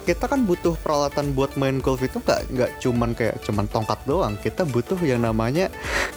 kita 0.00 0.24
kan 0.24 0.42
butuh 0.42 0.74
peralatan 0.76 1.30
buat 1.30 1.54
main 1.54 1.76
golf 1.76 2.00
itu 2.00 2.16
nggak 2.18 2.40
nggak 2.48 2.70
cuman 2.78 3.12
kayak 3.12 3.36
cuman 3.42 3.66
tongkat 3.66 4.00
doang 4.02 4.34
kita 4.36 4.64
butuh 4.64 4.96
yang 4.98 5.20
namanya 5.20 5.68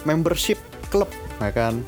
membership 0.02 0.56
club 0.88 1.06
ya 1.36 1.52
kan 1.52 1.84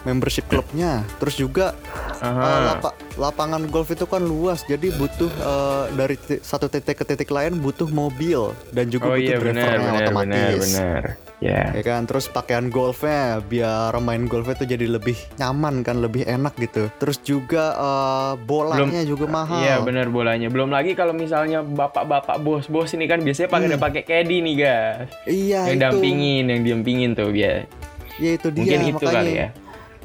membership 0.00 0.46
klubnya 0.46 1.02
terus 1.18 1.34
juga 1.34 1.74
Aha. 2.18 2.40
eh, 2.40 2.60
lapa- 2.66 2.96
lapangan 3.16 3.66
golf 3.66 3.90
itu 3.90 4.06
kan 4.06 4.22
luas 4.22 4.62
jadi 4.62 4.94
butuh 4.94 5.28
eh, 5.28 5.84
dari 5.92 6.16
satu 6.38 6.66
titik 6.66 6.96
ke 6.96 7.04
titik 7.04 7.28
lain 7.28 7.58
butuh 7.58 7.84
mobil 7.86 8.54
dan 8.70 8.88
juga 8.88 9.10
Oh 9.10 9.12
butuh 9.12 9.26
iya 9.26 9.36
benar 9.36 9.52
drivernya 9.66 9.74
benar 9.74 9.90
benar 9.90 10.06
otomatis 10.06 10.62
benar. 10.64 11.02
Ya. 11.40 11.72
ya 11.72 11.80
kan 11.80 12.04
terus 12.04 12.28
pakaian 12.28 12.68
golfnya 12.68 13.40
biar 13.40 13.96
main 13.96 14.24
golfnya 14.24 14.52
tuh 14.54 14.68
jadi 14.68 14.84
lebih 14.86 15.16
nyaman 15.36 15.80
kan 15.80 15.96
lebih 15.98 16.22
enak 16.22 16.52
gitu 16.54 16.92
terus 16.94 17.16
juga 17.18 17.72
eh, 17.72 18.32
bolanya 18.38 19.00
juga 19.02 19.24
mahal 19.24 19.56
Iya 19.58 19.80
benar 19.80 20.06
bolanya. 20.06 20.46
Belum 20.46 20.68
lagi 20.68 20.92
kalau 20.92 21.10
misalnya 21.10 21.60
bapak-bapak 21.60 22.36
bos-bos 22.38 22.92
ini 22.92 23.04
kan 23.04 23.20
biasanya 23.20 23.48
pakai 23.48 23.66
Hmm. 23.66 23.80
pakai 23.80 24.02
caddy 24.02 24.36
nih 24.38 24.54
guys. 24.54 25.08
iya 25.24 25.60
yang 25.66 25.80
itu 25.80 25.84
dampingin, 25.86 26.44
yang 26.46 26.60
diampingin 26.60 27.10
tuh 27.12 27.28
biar. 27.30 27.64
ya 28.14 28.30
itu 28.36 28.48
dia 28.48 28.60
Mungkin 28.60 28.80
itu 28.82 28.94
makanya 29.00 29.16
kali 29.16 29.32
ya. 29.34 29.48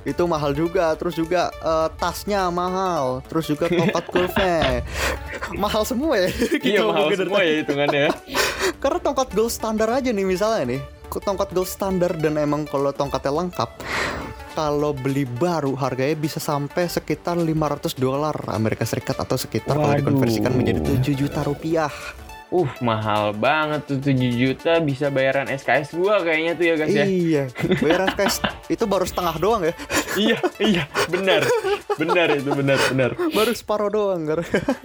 itu 0.06 0.24
mahal 0.24 0.52
juga 0.52 0.96
terus 0.96 1.14
juga 1.14 1.42
eh, 1.52 1.88
tasnya 1.98 2.48
mahal 2.48 3.20
terus 3.28 3.44
juga 3.46 3.68
tongkat 3.68 4.06
golfnya 4.08 4.56
mahal 5.60 5.84
semua 5.84 6.16
ya 6.16 6.32
Iya 6.32 6.80
Kita 6.80 6.84
mahal 6.86 7.08
semua 7.12 7.42
ya 7.42 7.54
hitungannya. 7.60 8.06
Karena 8.82 9.00
tongkat 9.00 9.28
golf 9.32 9.52
standar 9.52 9.92
aja 9.92 10.10
nih 10.10 10.24
misalnya 10.24 10.64
nih 10.70 10.82
Tongkat 11.10 11.50
golf 11.56 11.70
standar 11.72 12.14
dan 12.20 12.38
emang 12.38 12.68
kalau 12.68 12.92
tongkatnya 12.92 13.32
lengkap 13.46 13.70
Kalau 14.56 14.96
beli 14.96 15.28
baru 15.28 15.76
harganya 15.76 16.16
bisa 16.16 16.40
sampai 16.40 16.88
sekitar 16.88 17.36
500 17.40 17.96
dolar 18.00 18.36
Amerika 18.52 18.84
Serikat 18.88 19.20
Atau 19.20 19.36
sekitar 19.36 19.76
kalau 19.76 19.92
Waduh. 19.92 20.00
dikonversikan 20.04 20.52
menjadi 20.56 20.80
7 20.84 21.16
juta 21.16 21.42
rupiah 21.44 21.92
Uh, 22.54 22.70
mahal 22.78 23.34
banget 23.34 23.90
tuh 23.90 23.98
7 23.98 24.14
juta 24.38 24.78
bisa 24.78 25.10
bayaran 25.10 25.50
SKS 25.50 25.98
gua 25.98 26.22
kayaknya 26.22 26.54
tuh 26.54 26.66
ya 26.70 26.76
guys 26.78 26.94
ya. 26.94 27.06
Iya 27.10 27.44
Bayaran 27.82 28.14
cash 28.14 28.38
itu 28.78 28.86
baru 28.86 29.02
setengah 29.02 29.36
doang 29.42 29.66
ya 29.66 29.74
iya, 30.16 30.38
iya, 30.62 30.84
benar. 31.10 31.42
Benar 31.96 32.28
itu 32.34 32.52
benar, 32.52 32.78
benar. 32.86 33.12
Baru 33.32 33.52
separuh 33.52 33.88
doang 33.88 34.22
Gar. 34.24 34.44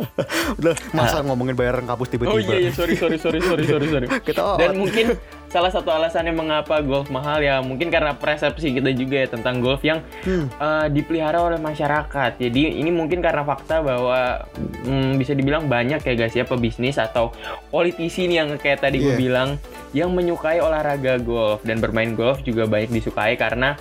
Udah 0.59 0.75
masa 0.91 1.21
ngomongin 1.21 1.55
bayaran 1.55 1.83
kampus 1.83 2.09
tiba-tiba 2.09 2.33
Oh 2.33 2.41
iya, 2.41 2.57
iya, 2.61 2.71
sorry, 2.71 2.95
sorry, 2.95 3.17
sorry, 3.17 3.41
sorry, 3.41 3.65
sorry, 3.65 3.87
sorry. 3.89 4.07
Kita 4.27 4.57
Dan 4.57 4.79
mungkin 4.79 5.19
salah 5.47 5.69
satu 5.69 5.91
alasannya 5.91 6.31
mengapa 6.31 6.79
golf 6.81 7.11
mahal 7.11 7.41
ya 7.41 7.59
mungkin 7.59 7.91
karena 7.91 8.15
persepsi 8.15 8.71
kita 8.71 8.95
juga 8.95 9.19
ya 9.19 9.29
tentang 9.29 9.59
golf 9.59 9.83
yang 9.83 9.99
Hmm. 10.23 10.47
eh, 10.49 10.87
dipelihara 10.89 11.41
oleh 11.41 11.59
masyarakat. 11.59 12.39
Jadi 12.39 12.79
ini 12.79 12.91
mungkin 12.91 13.19
karena 13.19 13.43
fakta 13.43 13.81
bahwa 13.81 14.47
hmm, 14.85 15.17
bisa 15.17 15.33
dibilang 15.33 15.67
banyak 15.67 15.99
ya 15.99 16.15
guys 16.15 16.33
ya 16.33 16.45
pebisnis 16.45 16.97
atau 16.97 17.35
politisi 17.69 18.25
nih 18.25 18.37
yang 18.37 18.49
kayak 18.55 18.81
tadi 18.81 18.99
gue 18.99 19.11
Iya. 19.11 19.19
bilang 19.19 19.49
yang 19.91 20.11
menyukai 20.11 20.59
olahraga 20.59 21.19
golf 21.19 21.63
dan 21.63 21.79
bermain 21.79 22.15
golf 22.15 22.39
juga 22.41 22.65
banyak 22.65 22.93
disukai 22.93 23.35
karena 23.35 23.75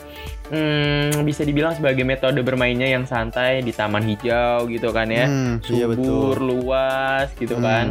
hmm, 0.50 1.24
bisa 1.24 1.42
dibilang 1.42 1.72
sebagai 1.72 2.02
metode 2.02 2.40
bermainnya 2.40 2.86
yang 2.88 3.04
santai 3.04 3.62
di 3.62 3.70
taman 3.70 4.04
hijau 4.04 4.66
gitu 4.66 4.90
kan 4.90 5.08
ya. 5.08 5.26
Hmm, 5.26 5.62
iya 5.64 5.86
Subur, 5.86 5.96
betul. 6.36 6.42
luas 6.44 7.28
gitu 7.34 7.56
Hmm. 7.56 7.64
kan. 7.64 7.88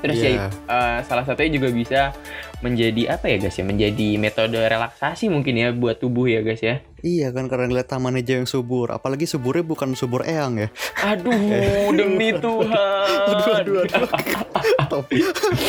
Terus 0.00 0.16
Iya. 0.16 0.28
ya 0.30 0.36
eh, 0.48 0.98
salah 1.04 1.24
satunya 1.24 1.60
juga 1.60 1.68
bisa 1.68 2.00
menjadi 2.60 3.16
apa 3.16 3.26
ya 3.26 3.36
guys 3.38 3.52
ya? 3.52 3.64
Menjadi 3.64 4.08
metode 4.16 4.56
relaksasi 4.56 5.28
mungkin 5.28 5.56
ya 5.56 5.68
buat 5.70 5.96
tubuh 5.96 6.24
ya 6.24 6.40
guys 6.40 6.60
ya. 6.60 6.80
Iya 7.00 7.28
kan 7.30 7.46
karena 7.46 7.66
ngeliat 7.66 7.86
taman 7.86 8.14
hijau 8.14 8.36
yang 8.36 8.44
subur. 8.44 8.88
Apalagi 8.88 9.24
suburnya 9.24 9.62
bukan 9.62 9.92
subur 9.92 10.22
eyang 10.22 10.56
ya. 10.56 10.68
Aduh, 11.02 11.32
demi 11.98 12.30
Tuhan. 12.32 12.70
aduh 12.70 13.52
aduh 13.54 13.76
aduh. 13.82 14.08
Tapi 14.86 15.16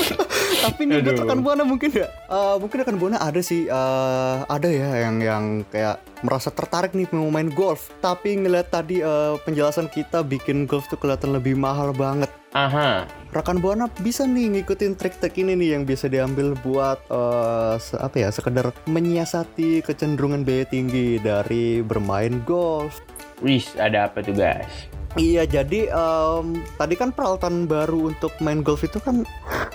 tapi 0.63 0.81
nih 0.83 1.01
buat 1.01 1.17
rekan 1.19 1.39
buana 1.39 1.63
mungkin 1.63 1.89
ya. 1.89 2.07
Eh, 2.07 2.55
mungkin 2.57 2.77
rekan 2.79 2.97
buana 2.97 3.17
ada 3.17 3.39
sih 3.39 3.65
eh, 3.65 4.35
ada 4.43 4.67
ya 4.67 4.89
yang 5.01 5.17
yang 5.17 5.43
kayak 5.67 5.97
merasa 6.21 6.49
tertarik 6.49 6.91
nih 6.91 7.09
mau 7.11 7.29
main 7.29 7.49
golf. 7.49 7.89
Tapi 7.97 8.35
ngeliat 8.37 8.69
tadi 8.69 8.99
eh, 8.99 9.33
penjelasan 9.41 9.87
kita 9.87 10.21
bikin 10.21 10.65
golf 10.65 10.85
tuh 10.85 10.97
kelihatan 10.97 11.31
lebih 11.31 11.55
mahal 11.55 11.91
banget. 11.91 12.29
Aha. 12.51 13.07
rekan 13.31 13.63
buana 13.63 13.87
bisa 14.03 14.27
nih 14.27 14.59
ngikutin 14.59 14.99
trik-trik 14.99 15.39
ini 15.39 15.55
nih 15.55 15.69
yang 15.71 15.87
bisa 15.87 16.11
diambil 16.11 16.51
buat 16.59 16.99
eh, 17.07 17.79
se- 17.79 17.95
apa 17.95 18.15
ya 18.17 18.27
sekedar 18.27 18.75
menyiasati 18.85 19.79
kecenderungan 19.79 20.43
biaya 20.43 20.67
tinggi 20.67 21.15
dari 21.21 21.79
bermain 21.79 22.41
golf 22.41 22.99
Wih, 23.39 23.65
ada 23.75 24.05
apa 24.05 24.21
tuh 24.21 24.33
guys? 24.33 24.69
Iya, 25.11 25.43
jadi 25.43 25.89
em, 25.89 26.45
tadi 26.71 26.93
kan 26.93 27.11
peralatan 27.11 27.65
baru 27.65 28.11
untuk 28.11 28.31
main 28.37 28.61
golf 28.61 28.81
itu 28.81 28.95
kan 28.97 29.25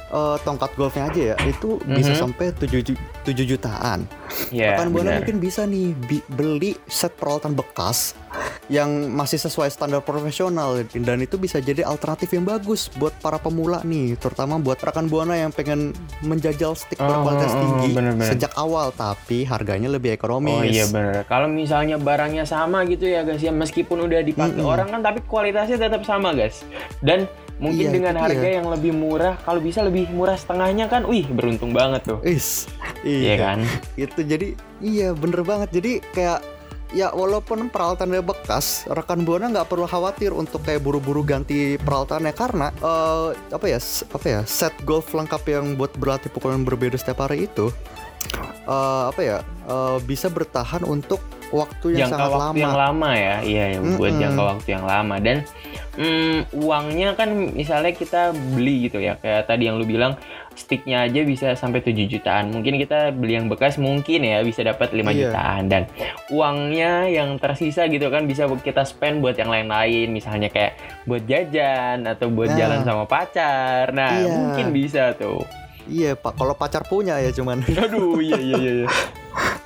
eh, 0.09 0.37
tongkat 0.41 0.71
golfnya 0.73 1.07
aja 1.07 1.23
ya, 1.29 1.37
itu 1.45 1.77
bisa 1.85 2.15
Mhm. 2.15 2.21
sampai 2.23 2.47
7, 2.55 2.81
ju- 2.81 2.97
7 3.21 3.45
jutaan. 3.45 4.07
Ya, 4.49 4.73
Rekan 4.73 4.89
Buana 4.89 5.11
benar. 5.11 5.17
mungkin 5.21 5.37
bisa 5.39 5.67
nih 5.67 5.93
bi- 5.99 6.25
beli 6.31 6.79
set 6.87 7.13
peralatan 7.13 7.53
bekas 7.53 8.15
yang 8.67 8.89
masih 9.09 9.39
sesuai 9.39 9.69
standar 9.69 10.01
profesional 10.01 10.75
dan 10.83 11.19
itu 11.19 11.37
bisa 11.37 11.59
jadi 11.59 11.83
alternatif 11.83 12.31
yang 12.31 12.43
bagus 12.43 12.91
buat 12.93 13.15
para 13.17 13.37
pemula 13.37 13.79
nih, 13.81 14.15
terutama 14.15 14.59
buat 14.59 14.75
rekan 14.77 15.07
Buana 15.07 15.35
yang 15.35 15.51
pengen 15.51 15.95
menjajal 16.21 16.75
stick 16.75 16.97
Oh, 16.97 17.07
berkualitas 17.07 17.53
oh, 17.53 17.61
tinggi 17.61 17.91
bener-bener. 17.95 18.27
sejak 18.27 18.51
awal 18.55 18.91
tapi 18.91 19.43
harganya 19.43 19.87
lebih 19.87 20.11
ekonomis. 20.11 20.51
Oh 20.53 20.65
iya 20.65 20.85
benar. 20.87 21.23
Kalau 21.25 21.47
misalnya 21.47 21.95
barangnya 21.97 22.43
sama 22.43 22.83
gitu 22.85 23.07
ya 23.07 23.23
guys 23.23 23.39
ya, 23.39 23.51
meskipun 23.51 24.03
udah 24.03 24.21
dipakai 24.21 24.59
Mm-mm. 24.59 24.67
orang 24.67 24.89
kan, 24.91 25.01
tapi 25.01 25.23
kualitasnya 25.23 25.79
tetap 25.79 26.03
sama 26.03 26.33
guys. 26.33 26.67
Dan 26.99 27.31
mungkin 27.57 27.89
Iya, 27.89 27.95
dengan 27.95 28.15
harga 28.19 28.43
dia. 28.43 28.59
yang 28.59 28.67
lebih 28.67 28.93
murah, 28.93 29.39
kalau 29.41 29.61
bisa 29.61 29.81
lebih 29.81 30.11
murah 30.11 30.35
setengahnya 30.35 30.91
kan, 30.91 31.07
wih 31.07 31.25
beruntung 31.25 31.71
banget 31.71 32.03
tuh. 32.05 32.19
Is, 32.21 32.67
Iya 33.01 33.35
kan? 33.39 33.59
itu 33.97 34.21
jadi 34.21 34.59
iya 34.79 35.15
bener 35.15 35.41
banget 35.41 35.71
jadi 35.71 36.03
kayak 36.11 36.41
ya 36.95 37.11
walaupun 37.11 37.67
peralatannya 37.73 38.23
bekas 38.23 38.87
rekan 38.87 39.27
buana 39.27 39.51
nggak 39.51 39.67
perlu 39.67 39.87
khawatir 39.91 40.31
untuk 40.31 40.63
kayak 40.63 40.85
buru-buru 40.85 41.27
ganti 41.27 41.75
peralatannya 41.83 42.33
karena 42.35 42.69
eh, 42.79 43.29
apa 43.35 43.67
ya 43.67 43.79
apa 44.13 44.27
ya 44.27 44.41
set 44.47 44.75
golf 44.87 45.11
lengkap 45.11 45.43
yang 45.51 45.75
buat 45.75 45.95
berlatih 45.99 46.31
pukulan 46.31 46.63
berbeda 46.63 46.95
setiap 46.95 47.27
hari 47.27 47.51
itu 47.51 47.75
eh, 48.67 49.05
apa 49.11 49.21
ya 49.21 49.39
eh, 49.67 49.99
bisa 50.07 50.31
bertahan 50.31 50.87
untuk 50.87 51.19
waktu 51.55 51.95
yang 51.95 52.11
jangka 52.11 52.19
sangat 52.19 52.31
waktu 52.31 52.43
lama 52.43 52.59
yang 52.59 52.77
lama. 52.77 53.11
ya. 53.15 53.35
Iya 53.43 53.65
ya, 53.71 53.79
buat 53.83 54.11
Mm-mm. 54.11 54.23
jangka 54.23 54.43
waktu 54.43 54.69
yang 54.71 54.85
lama. 54.87 55.17
Dan 55.23 55.37
mm, 55.97 56.57
uangnya 56.57 57.13
kan 57.13 57.29
misalnya 57.53 57.91
kita 57.91 58.23
beli 58.53 58.89
gitu 58.89 59.01
ya. 59.01 59.17
Kayak 59.17 59.49
tadi 59.49 59.67
yang 59.67 59.77
lu 59.77 59.85
bilang 59.85 60.15
sticknya 60.53 61.05
aja 61.05 61.21
bisa 61.21 61.53
sampai 61.53 61.81
7 61.81 61.93
jutaan. 62.07 62.49
Mungkin 62.49 62.81
kita 62.81 63.13
beli 63.13 63.37
yang 63.37 63.49
bekas 63.49 63.77
mungkin 63.77 64.25
ya 64.25 64.41
bisa 64.41 64.65
dapat 64.65 64.93
5 64.93 65.13
Iya. 65.13 65.29
jutaan. 65.29 65.63
Dan 65.69 65.83
uangnya 66.29 67.09
yang 67.09 67.37
tersisa 67.37 67.85
gitu 67.87 68.09
kan 68.09 68.25
bisa 68.25 68.49
kita 68.49 68.85
spend 68.85 69.21
buat 69.21 69.37
yang 69.37 69.49
lain-lain. 69.49 70.13
Misalnya 70.13 70.49
kayak 70.49 70.77
buat 71.05 71.25
jajan 71.25 72.05
atau 72.05 72.29
buat 72.29 72.53
Nah. 72.53 72.57
jalan 72.57 72.81
sama 72.83 73.05
pacar. 73.05 73.93
Nah 73.93 74.13
Iya. 74.17 74.33
mungkin 74.33 74.67
bisa 74.73 75.13
tuh. 75.13 75.45
Iya 75.87 76.19
pak. 76.19 76.35
Kalau 76.35 76.53
pacar 76.53 76.83
punya 76.83 77.17
ya 77.17 77.31
cuman. 77.31 77.63
Aduh 77.85 78.19
iya 78.19 78.37
iya 78.37 78.57
iya, 78.59 78.73
iya. 78.75 78.89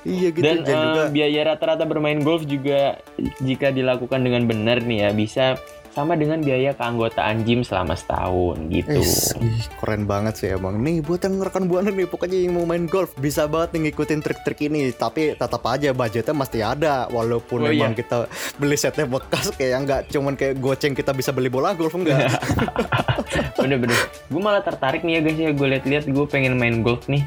iya 0.05 0.27
gitu. 0.29 0.43
Dan 0.43 0.61
dan 0.61 0.77
juga 0.77 1.01
eh, 1.01 1.09
biaya 1.09 1.41
rata-rata 1.47 1.83
bermain 1.83 2.21
golf 2.21 2.45
juga 2.45 2.99
jika 3.39 3.71
dilakukan 3.71 4.21
dengan 4.21 4.45
benar 4.45 4.83
nih 4.83 4.97
ya 5.01 5.09
bisa 5.11 5.45
sama 5.91 6.15
dengan 6.15 6.39
biaya 6.39 6.71
keanggotaan 6.73 7.43
gym 7.43 7.61
selama 7.61 7.95
setahun 7.95 8.57
gitu. 8.71 8.99
Is, 9.03 9.35
ih, 9.39 9.61
keren 9.79 10.07
banget 10.07 10.33
sih 10.39 10.47
emang 10.55 10.79
nih 10.79 11.03
buat 11.03 11.21
yang 11.23 11.39
rekan 11.43 11.67
buana 11.67 11.91
nih 11.91 12.07
pokoknya 12.07 12.37
yang 12.39 12.55
mau 12.55 12.65
main 12.65 12.87
golf 12.87 13.11
bisa 13.19 13.45
banget 13.45 13.75
nih 13.75 13.91
ngikutin 13.91 14.19
trik-trik 14.23 14.59
ini 14.71 14.91
tapi 14.95 15.35
tetap 15.35 15.61
aja 15.67 15.91
budgetnya 15.91 16.33
mesti 16.35 16.59
ada 16.63 16.95
walaupun 17.11 17.59
Oh, 17.61 17.69
emang 17.69 17.93
iya. 17.93 17.99
kita 18.01 18.25
beli 18.57 18.73
setnya 18.73 19.05
bekas 19.05 19.53
kayak 19.53 19.77
nggak 19.85 20.01
cuman 20.09 20.33
kayak 20.33 20.57
goceng 20.57 20.97
kita 20.97 21.13
bisa 21.13 21.29
beli 21.29 21.51
bola 21.51 21.77
golf 21.77 21.93
enggak 21.93 22.25
Bener-bener. 23.61 23.97
Gue 24.27 24.41
malah 24.41 24.63
tertarik 24.65 25.05
nih 25.05 25.19
ya 25.19 25.21
guys 25.21 25.39
ya. 25.39 25.51
Gue 25.53 25.67
lihat-lihat 25.77 26.05
gue 26.09 26.25
pengen 26.27 26.57
main 26.57 26.81
golf 26.81 27.05
nih. 27.07 27.23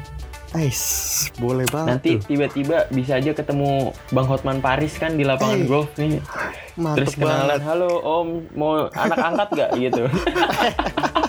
Nice, 0.55 0.85
boleh 1.35 1.67
banget 1.67 1.89
Nanti 1.91 2.09
tuh. 2.13 2.19
tiba-tiba 2.25 2.87
bisa 2.89 3.15
aja 3.15 3.31
ketemu 3.31 3.71
Bang 4.09 4.23
Hotman 4.23 4.57
Paris 4.57 4.95
kan 4.95 5.11
di 5.11 5.21
lapangan 5.21 5.59
Eh, 5.59 5.67
golf 5.67 5.91
nih. 5.95 6.23
Terus 6.95 7.11
kenalan, 7.13 7.59
banget. 7.59 7.61
halo 7.61 7.89
Om, 7.99 8.27
mau 8.53 8.71
anak 8.89 9.17
angkat 9.17 9.49
gak 9.53 9.69
gitu? 9.75 10.03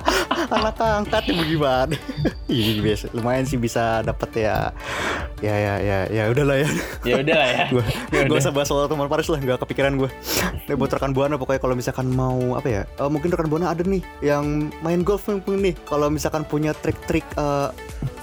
Anak 0.47 0.79
angkat 0.79 1.23
ibu 1.26 1.43
gimana? 1.45 1.97
Iya 2.47 2.79
biasa, 2.79 3.11
lumayan 3.11 3.43
sih 3.43 3.59
bisa 3.59 4.07
dapet 4.07 4.47
ya. 4.47 4.71
Ya 5.43 5.50
ya 5.53 5.75
ya 5.83 5.99
ya 6.07 6.23
udahlah 6.31 6.62
ya. 6.62 6.69
ya 7.03 7.15
udah 7.26 7.35
lah 7.35 7.49
ya. 7.50 7.65
gue 7.69 7.85
Ya 8.15 8.23
gak 8.23 8.31
udah. 8.31 8.38
usah 8.38 8.53
bahas 8.55 8.69
soal 8.71 8.87
teman 8.87 9.11
Paris 9.11 9.26
lah 9.26 9.37
nggak 9.37 9.59
kepikiran 9.67 9.99
gue 9.99 10.09
Nih 10.65 10.76
buat 10.79 10.88
rekan 10.88 11.11
buana 11.11 11.35
pokoknya 11.37 11.59
kalau 11.59 11.75
misalkan 11.75 12.07
mau 12.09 12.55
apa 12.55 12.69
ya 12.71 12.83
eh, 12.87 13.11
mungkin 13.11 13.35
rekan 13.35 13.50
buana 13.50 13.75
ada 13.75 13.83
nih 13.83 14.00
yang 14.23 14.71
main 14.81 15.03
golf 15.03 15.26
mungkin 15.26 15.59
nih 15.61 15.75
kalau 15.85 16.07
misalkan 16.07 16.47
punya 16.47 16.71
trik-trik 16.73 17.26
eh, 17.35 17.69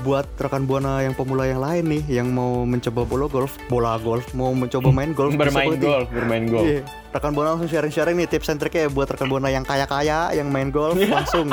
buat 0.02 0.26
rekan 0.40 0.64
buana 0.64 1.04
yang 1.04 1.14
pemula 1.14 1.44
yang 1.44 1.60
lain 1.60 1.84
nih 2.00 2.24
yang 2.24 2.28
mau 2.32 2.64
mencoba 2.64 3.04
bola 3.04 3.28
golf 3.28 3.60
bola 3.68 4.00
golf 4.00 4.26
mau 4.32 4.56
mencoba 4.56 4.88
main 4.90 5.12
golf 5.12 5.36
bermain 5.36 5.76
golf, 5.78 6.08
bermain 6.10 6.48
golf. 6.48 6.64
Iya. 6.66 6.82
Rekan 7.14 7.30
buana 7.32 7.54
langsung 7.54 7.70
sharing-sharing 7.70 8.18
nih 8.18 8.28
tips 8.28 8.50
and 8.50 8.58
triknya 8.58 8.90
buat 8.90 9.06
rekan 9.06 9.30
buana 9.30 9.46
yang 9.48 9.62
kaya-kaya 9.62 10.34
yang 10.34 10.50
main 10.50 10.68
golf 10.68 10.98
langsung 10.98 11.46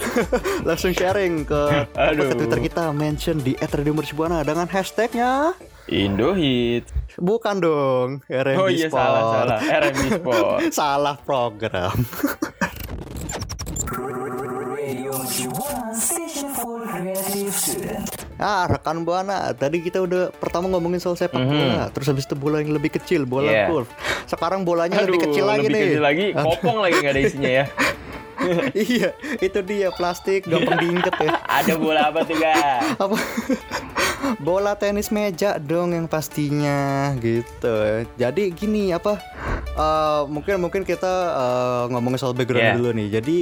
langsung 0.68 0.92
sharing 0.92 1.42
ke 1.42 1.88
Aduh. 1.96 2.28
ke 2.28 2.34
Twitter 2.36 2.60
kita 2.62 2.92
mention 2.92 3.40
di 3.40 3.56
@radiomercubuana 3.56 4.44
dengan 4.44 4.68
hashtagnya 4.68 5.56
Indohit. 5.88 6.84
bukan 7.16 7.56
dong 7.58 8.08
RMB 8.28 8.60
Oh 8.60 8.68
iya 8.68 8.86
Sport. 8.86 9.00
salah 9.00 9.22
salah. 9.32 9.58
RMB 9.58 10.00
Sport. 10.14 10.58
Salah 10.76 11.16
program. 11.18 11.96
Ah, 18.36 18.64
rekan 18.66 19.04
buana, 19.04 19.52
tadi 19.52 19.78
kita 19.78 20.00
udah 20.00 20.32
pertama 20.32 20.66
ngomongin 20.66 20.96
soal 20.96 21.12
sepak 21.12 21.36
bola, 21.38 21.92
terus 21.92 22.08
habis 22.08 22.24
itu 22.24 22.32
bola 22.32 22.58
yang 22.58 22.72
lebih 22.72 22.88
kecil, 22.90 23.22
bola 23.22 23.46
Mhm. 23.46 23.54
Iya. 23.54 23.66
golf. 23.68 23.88
Sekarang 24.30 24.62
bolanya 24.62 25.02
Aduh, 25.02 25.10
lebih 25.10 25.26
kecil 25.26 25.42
lagi 25.42 25.66
lebih 25.66 25.74
nih. 25.74 25.82
kecil 25.90 26.02
lagi. 26.06 26.26
Kopong 26.38 26.78
lagi 26.78 26.96
nggak 27.02 27.14
ada 27.18 27.22
isinya 27.26 27.50
ya. 27.50 27.64
iya, 28.88 29.08
itu 29.42 29.58
dia 29.60 29.88
plastik 29.92 30.46
gampang 30.46 30.78
diinget 30.80 31.12
ya. 31.20 31.34
Ada 31.60 31.74
bola 31.76 32.08
apa 32.08 32.24
tuh? 32.24 32.38
Apa? 32.40 33.16
bola 34.40 34.72
tenis 34.76 35.12
meja 35.12 35.58
dong 35.60 35.92
yang 35.92 36.06
pastinya 36.08 37.12
gitu. 37.20 38.06
Jadi 38.16 38.54
gini 38.54 38.94
apa? 38.94 39.20
Eh, 39.72 40.22
mungkin 40.26 40.58
mungkin 40.58 40.82
kita 40.82 41.12
eh, 41.30 41.84
ngomongin 41.88 42.16
soal 42.16 42.32
background 42.32 42.62
Yeah. 42.62 42.76
dulu 42.76 42.90
nih. 42.92 43.08
Jadi 43.12 43.36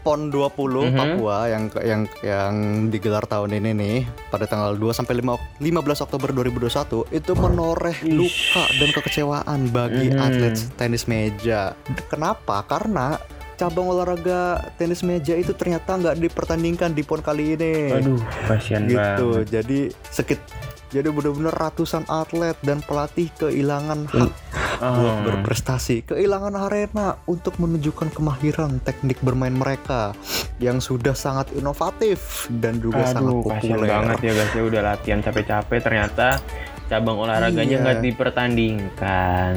PON 0.00 0.28
20 0.28 0.52
Mhm. 0.84 0.94
Papua 0.94 1.36
yang 1.46 1.64
yang 1.78 2.02
yang 2.20 2.54
digelar 2.88 3.24
tahun 3.24 3.54
ini 3.54 3.70
nih 3.72 3.96
pada 4.28 4.44
tanggal 4.44 4.72
2 4.72 4.92
sampai 4.92 5.16
5 5.16 5.32
Ok- 5.32 5.48
15 5.58 6.00
Oktober 6.00 6.28
2021 6.30 7.08
itu 7.10 7.32
menoreh 7.32 7.96
luka 8.06 8.64
dan 8.74 8.88
kekecewaan 8.90 9.60
bagi 9.68 10.08
Mhm. 10.08 10.20
atlet 10.20 10.54
tenis 10.74 11.04
meja. 11.04 11.72
Kenapa? 12.06 12.64
Karena 12.64 13.16
cabang 13.54 13.86
olahraga 13.86 14.40
tenis 14.74 15.00
meja 15.00 15.32
itu 15.32 15.52
ternyata 15.52 15.94
nggak 15.94 16.18
dipertandingkan 16.18 16.90
di 16.90 17.00
PON 17.00 17.22
kali 17.22 17.54
ini 17.54 17.74
Aduh, 17.92 18.18
kasihan 18.44 18.82
gitu 18.82 18.98
banget. 19.30 19.46
jadi 19.48 19.80
sekit 20.04 20.42
jadi 20.90 21.06
benar-benar 21.08 21.54
ratusan 21.54 22.02
atlet 22.04 22.58
dan 22.60 22.78
pelatih 22.80 23.30
kehilangan 23.32 24.06
hak 24.06 24.30
buat 24.76 25.14
Ah. 25.14 25.22
berprestasi 25.24 26.04
kehilangan 26.04 26.54
arena 26.60 27.16
untuk 27.24 27.56
menunjukkan 27.56 28.10
kemahiran 28.10 28.78
teknik 28.78 29.18
bermain 29.20 29.52
mereka 29.52 30.12
yang 30.56 30.78
sudah 30.78 31.12
sangat 31.12 31.50
inovatif 31.52 32.46
dan 32.52 32.78
juga 32.78 33.04
sangat 33.04 33.30
Aduh, 33.30 33.42
kasihan 33.44 33.76
populer 33.76 33.88
banget 33.90 34.18
ya 34.20 34.32
guys 34.34 34.52
ya 34.52 34.62
udah 34.62 34.82
latihan 34.82 35.20
capek-capek 35.20 35.78
ternyata 35.80 36.28
cabang 36.84 37.16
olahraganya 37.18 37.64
Iya. 37.70 37.82
nggak 37.82 37.98
dipertandingkan. 38.02 39.52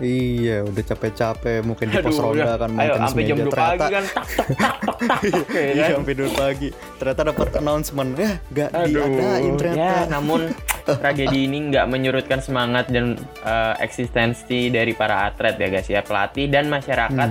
Iya 0.00 0.56
udah 0.62 0.82
capek-capek 0.82 1.60
mungkin 1.62 1.86
di 1.86 1.96
pos 1.96 2.16
ronda 2.16 2.56
kan 2.56 2.70
Ayo 2.74 2.92
tenis 2.96 3.08
sampai 3.08 3.24
jam 3.24 3.36
meja 3.36 3.44
2 3.44 3.50
ternyata. 3.50 3.70
pagi 3.78 3.86
kan. 3.90 4.04
Tak 4.04 4.24
tak 4.26 4.46
tak 4.50 4.66
tak 4.80 4.96
tak. 4.98 5.20
Oke, 5.44 5.62
iya 5.70 5.84
kan? 5.84 5.96
sampai 5.96 6.14
dua 6.14 6.30
pagi. 6.32 6.68
Ternyata 6.96 7.20
dapat 7.22 7.48
announcement. 7.56 8.10
Ya 8.14 8.30
gak 8.50 8.68
Aduh, 8.70 8.88
diadain 8.88 9.52
ternyata. 9.54 9.78
Ya 9.78 9.94
namun 10.08 10.40
tragedi 11.00 11.38
ini 11.44 11.58
nggak 11.70 11.86
menyurutkan 11.86 12.40
semangat 12.40 12.88
dan 12.88 13.14
eh, 13.40 13.74
eksistensi 13.78 14.68
dari 14.68 14.92
para 14.92 15.26
atlet 15.26 15.54
ya 15.54 15.68
guys 15.68 15.86
ya. 15.86 16.00
Pelatih 16.00 16.48
dan 16.48 16.66
masyarakat 16.66 17.30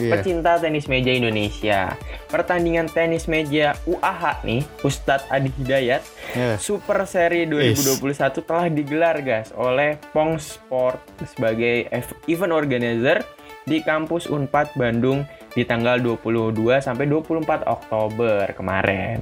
iya. 0.00 0.10
pecinta 0.10 0.56
tenis 0.56 0.88
meja 0.88 1.12
Indonesia. 1.12 1.94
Pertandingan 2.26 2.88
tenis 2.88 3.24
meja 3.24 3.76
UAH 3.84 4.42
nih, 4.42 4.64
Ustadz 4.80 5.28
Adi 5.28 5.52
Hidayat, 5.54 6.02
Ya. 6.30 6.54
Super 6.56 7.02
Seri 7.04 7.42
2021 7.44 8.06
telah 8.40 8.66
digelar 8.66 9.18
guys 9.18 9.50
oleh 9.52 9.98
Pong 10.10 10.38
Sport 10.38 11.02
sebagai 11.26 11.90
ev- 11.90 12.16
event 12.26 12.54
organizer 12.54 13.26
di 13.66 13.82
kampus 13.82 14.26
Unpad 14.26 14.72
Bandung 14.74 15.26
di 15.52 15.66
tanggal 15.66 15.98
22 15.98 16.54
sampai 16.78 17.04
24 17.04 17.66
Oktober 17.66 18.46
kemarin. 18.54 19.18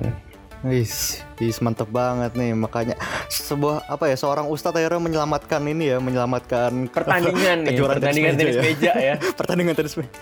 Wis, 0.59 1.23
wis 1.39 1.63
mantep 1.63 1.87
banget 1.87 2.35
nih 2.35 2.51
makanya 2.51 2.99
sebuah 3.31 3.87
apa 3.87 4.11
ya 4.11 4.19
seorang 4.19 4.51
ustadz 4.51 4.75
akhirnya 4.75 4.99
menyelamatkan 4.99 5.63
ini 5.63 5.95
ya 5.95 6.03
menyelamatkan 6.03 6.91
Pertandingan 6.91 7.59
nih, 7.63 7.79
kejuaraan 7.79 8.03
pertandingan 8.03 8.35
tenis 8.35 8.57
meja 8.59 8.93
ya. 8.99 9.15
pertandingan 9.39 9.75
tenis 9.79 9.95
meja 9.95 10.19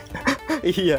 iya 0.64 0.98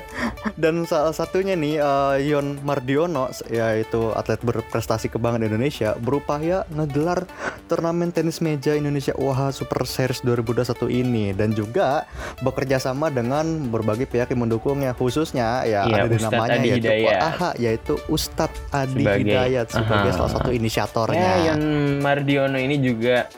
dan 0.53 0.83
salah 0.83 1.11
satunya 1.11 1.53
nih 1.53 1.75
eh, 1.75 2.15
Yon 2.27 2.61
Mardiono 2.61 3.27
yaitu 3.47 4.11
atlet 4.11 4.37
berprestasi 4.39 5.07
kebanggaan 5.07 5.43
Indonesia 5.43 5.95
berupaya 5.95 6.67
ngegelar 6.69 7.25
turnamen 7.65 8.09
tenis 8.09 8.39
meja 8.39 8.73
Indonesia 8.73 9.13
UAH 9.13 9.51
Super 9.53 9.83
Series 9.83 10.21
2021 10.21 10.67
ini 10.89 11.25
dan 11.31 11.51
juga 11.51 12.05
bekerja 12.39 12.77
sama 12.77 13.07
dengan 13.07 13.43
berbagai 13.67 14.05
pihak 14.05 14.29
yang 14.29 14.43
mendukungnya 14.43 14.91
khususnya 14.91 15.63
ya 15.63 15.81
Iya, 15.83 15.95
ada 15.97 16.07
di 16.07 16.19
namanya 16.19 16.53
Adi 16.53 16.67
yaitu 16.67 16.79
Hidayat. 16.83 17.05
UAH 17.07 17.39
yaitu 17.57 17.93
Ustadz 18.07 18.59
Adi 18.69 19.01
Sebagai- 19.01 19.23
Hidayat 19.23 19.67
sebagai 19.69 20.09
Aha. 20.09 20.17
salah 20.17 20.31
satu 20.31 20.49
inisiatornya. 20.49 21.15
Ya, 21.19 21.33
Yon 21.49 21.61
Mardiono 21.99 22.57
ini 22.57 22.75
juga 22.77 23.29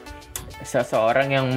seseorang 0.69 1.33
yang 1.33 1.49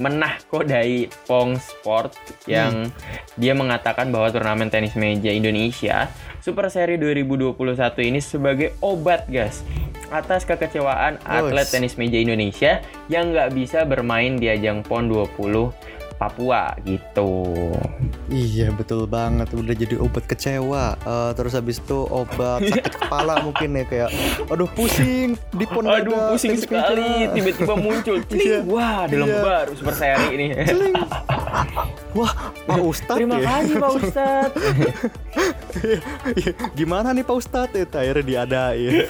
menahkodai 0.00 1.12
Pong 1.28 1.60
Sport 1.60 2.16
yang 2.48 2.88
dia 3.36 3.52
mengatakan 3.52 4.08
bahwa 4.08 4.32
turnamen 4.32 4.72
tenis 4.72 4.96
meja 4.96 5.28
Indonesia 5.28 6.08
Super 6.40 6.72
Seri 6.72 6.96
2021 6.96 7.52
ini 8.08 8.20
sebagai 8.24 8.72
obat 8.80 9.28
guys 9.28 9.60
atas 10.08 10.48
kekecewaan 10.48 11.20
atlet 11.28 11.68
tenis 11.68 12.00
meja 12.00 12.16
Indonesia 12.16 12.80
yang 13.12 13.36
nggak 13.36 13.52
bisa 13.52 13.84
bermain 13.84 14.40
di 14.40 14.48
ajang 14.48 14.80
PON 14.80 15.12
20 15.12 16.05
Papua 16.16 16.72
gitu. 16.82 17.44
Iya 18.26 18.72
betul 18.72 19.04
banget 19.04 19.52
udah 19.52 19.74
jadi 19.74 19.96
obat 19.96 20.24
kecewa 20.24 20.96
Eh, 20.96 21.30
terus 21.32 21.52
habis 21.52 21.76
itu 21.76 21.98
obat 22.04 22.62
sakit 22.62 22.94
kepala 23.00 23.40
mungkin 23.40 23.74
ya 23.74 23.84
kayak 23.84 24.10
aduh 24.46 24.68
pusing 24.68 25.36
di 25.52 25.64
pon 25.64 25.84
Aduh 25.84 26.32
pusing 26.32 26.56
sekali 26.56 27.04
meja." 27.22 27.32
tiba-tiba 27.36 27.74
muncul. 27.74 28.16
Iya. 28.26 28.64
Cling. 28.64 28.64
Wah, 28.66 29.04
ada 29.04 29.14
Iya. 29.14 29.40
baru 29.40 29.72
Super 29.72 29.94
Seri 29.94 30.26
ini. 30.32 30.46
Wah 32.16 32.32
Pak 32.64 32.80
Ustadz 32.80 33.18
Terima 33.18 33.36
ya. 33.36 33.44
kasih 33.46 33.74
Pak 33.76 33.92
Ustadz. 33.94 34.56
Gimana 36.72 37.12
nih 37.12 37.22
Pak 37.22 37.36
Ustadz 37.36 37.76
itu 37.76 37.92
akhirnya 37.92 38.24
diadain 38.24 39.04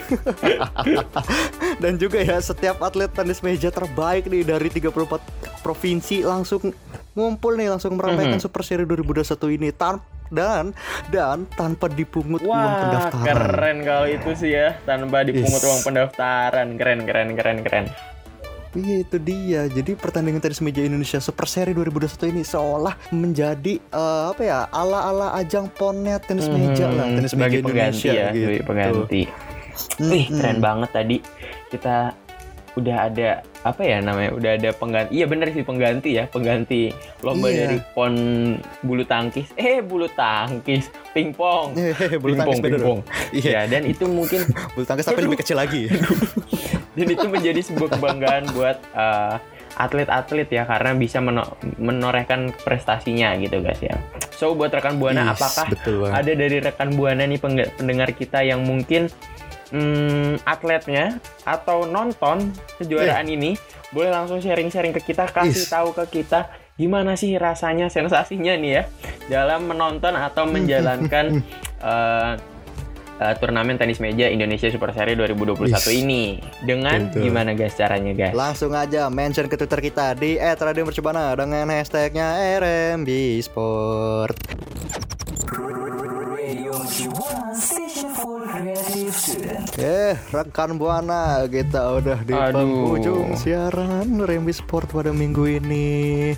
Dan 1.76 1.96
juga 1.96 2.18
ya 2.18 2.36
setiap 2.36 2.82
atlet 2.82 3.08
tenis 3.08 3.40
meja 3.40 3.70
terbaik 3.70 4.26
nih 4.26 4.42
dari 4.42 4.68
34 4.68 5.22
provinsi 5.62 6.22
langsung 6.22 6.74
ngumpul 7.16 7.52
nih 7.52 7.68
langsung 7.68 7.96
meramaikan 7.96 8.36
Mhm. 8.36 8.44
Super 8.44 8.60
Seri 8.60 8.84
2021 8.84 9.24
ini 9.50 9.72
tan 9.72 9.98
dan 10.28 10.76
dan 11.08 11.48
tanpa 11.48 11.88
dipungut 11.88 12.38
uang 12.38 12.52
Wah, 12.52 12.76
pendaftaran. 12.82 13.24
keren 13.26 13.76
kalau 13.80 14.06
itu 14.06 14.30
sih 14.34 14.50
ya, 14.52 14.76
tanpa 14.82 15.22
dipungut 15.22 15.56
Is. 15.56 15.64
uang 15.64 15.80
pendaftaran. 15.82 16.68
Keren, 16.74 17.00
keren, 17.02 17.28
keren, 17.32 17.58
keren. 17.60 17.86
Iya 18.72 18.96
itu 19.00 19.16
dia. 19.16 19.64
Jadi 19.66 19.94
pertandingan 19.94 20.36
tenis 20.38 20.60
meja 20.60 20.78
Indonesia 20.78 21.16
Super 21.16 21.46
Seri 21.46 21.72
2021 21.72 22.28
ini 22.28 22.42
seolah 22.42 22.92
menjadi 23.10 23.80
eh, 23.80 24.24
apa 24.28 24.42
ya 24.42 24.68
ala-ala 24.68 25.32
ajang 25.34 25.70
ponnya 25.70 26.18
tenis 26.18 26.44
meja 26.46 26.84
lah, 26.86 27.06
Hmm, 27.06 27.16
tenis 27.16 27.32
sebagai 27.32 27.58
meja 27.58 27.64
pengganti 27.64 27.96
Indonesia 27.96 28.12
ya, 28.12 28.26
gitu. 28.28 28.44
sebagai 28.44 28.62
pengganti. 28.62 29.22
Wih, 30.02 30.24
Mm-mm. 30.26 30.36
keren 30.36 30.58
banget 30.58 30.90
tadi 30.90 31.16
kita 31.66 31.96
udah 32.74 32.96
ada 33.06 33.30
apa 33.66 33.82
ya 33.82 33.98
namanya 33.98 34.30
udah 34.32 34.50
ada 34.54 34.70
pengganti 34.70 35.10
iya 35.12 35.26
bener 35.26 35.50
sih 35.50 35.60
pengganti 35.60 36.14
ya 36.14 36.24
pengganti 36.24 36.94
lomba 37.20 37.48
Iya. 37.48 37.58
dari 37.66 37.78
pon 37.90 38.14
bulu 38.80 39.02
tangkis 39.02 39.50
eh 39.54 39.82
bulu 39.82 40.06
tangkis 40.08 40.86
pingpong 41.10 41.74
tangkis 42.38 42.58
bener. 42.62 42.78
pingpong 42.78 42.98
Iya. 43.36 43.50
ya 43.50 43.62
dan 43.68 43.82
itu 43.84 44.06
mungkin 44.06 44.46
Bulu 44.74 44.84
tangkis 44.84 45.04
tapi 45.04 45.20
lebih 45.20 45.40
kecil 45.40 45.56
lagi. 45.56 45.90
dan 46.92 47.06
itu 47.06 47.26
menjadi 47.26 47.60
sebuah 47.60 47.88
kebanggaan 47.92 48.44
buat 48.52 48.76
eh, 48.94 49.36
atlet-atlet 49.76 50.48
ya 50.48 50.64
karena 50.64 50.96
bisa 50.96 51.20
meno- 51.20 51.52
menorehkan 51.76 52.56
prestasinya 52.56 53.36
gitu 53.36 53.60
guys 53.60 53.76
ya. 53.78 54.00
So 54.32 54.52
buat 54.52 54.72
rekan 54.72 54.96
buana 54.96 55.28
Is, 55.28 55.36
apakah 55.36 55.68
ada 56.10 56.32
dari 56.32 56.56
rekan 56.58 56.96
buana 56.96 57.24
nih 57.24 57.36
pendengar 57.72 58.08
kita 58.12 58.40
yang 58.40 58.64
mungkin 58.64 59.12
hmm, 59.70 60.42
atletnya 60.46 61.18
atau 61.42 61.86
nonton 61.88 62.52
kejuaraan 62.78 63.26
ini 63.26 63.58
boleh 63.94 64.10
langsung 64.10 64.42
sharing-sharing 64.42 64.92
ke 64.92 65.14
kita 65.14 65.30
kasih 65.30 65.64
Is. 65.66 65.70
tahu 65.70 65.94
ke 65.94 66.22
kita 66.22 66.50
gimana 66.76 67.16
sih 67.16 67.32
rasanya 67.40 67.88
sensasinya 67.94 68.52
nih 68.58 68.70
ya 68.70 68.82
dalam 69.26 69.66
menonton 69.70 70.14
atau 70.14 70.44
menjalankan 70.44 71.40
eh, 71.90 72.32
eh, 73.22 73.34
turnamen 73.40 73.80
tenis 73.80 73.98
meja 73.98 74.28
Indonesia 74.28 74.68
Super 74.68 74.92
Series 74.92 75.16
2021 75.16 75.72
Is. 75.72 75.86
ini 75.88 76.36
dengan 76.62 77.08
Betul. 77.08 77.30
gimana 77.30 77.56
guys 77.56 77.74
caranya 77.74 78.12
guys 78.12 78.36
Langsung 78.36 78.76
aja 78.76 79.08
mention 79.08 79.48
ke 79.48 79.56
Twitter 79.56 79.80
kita 79.80 80.12
di 80.14 80.36
@radiomercubuana 80.36 81.32
dengan 81.34 81.70
hashtagnya 81.72 82.36
RMB 82.60 83.08
Sport. 83.40 84.36
Eh, 89.76 90.12
rekan 90.28 90.76
buana, 90.76 91.40
kita 91.46 91.80
udah 91.96 92.20
di 92.20 92.32
Aduh. 92.32 92.52
penghujung 92.52 93.32
siaran 93.32 94.20
Rembi 94.20 94.52
Sport 94.52 94.92
pada 94.92 95.08
minggu 95.08 95.56
ini. 95.56 95.88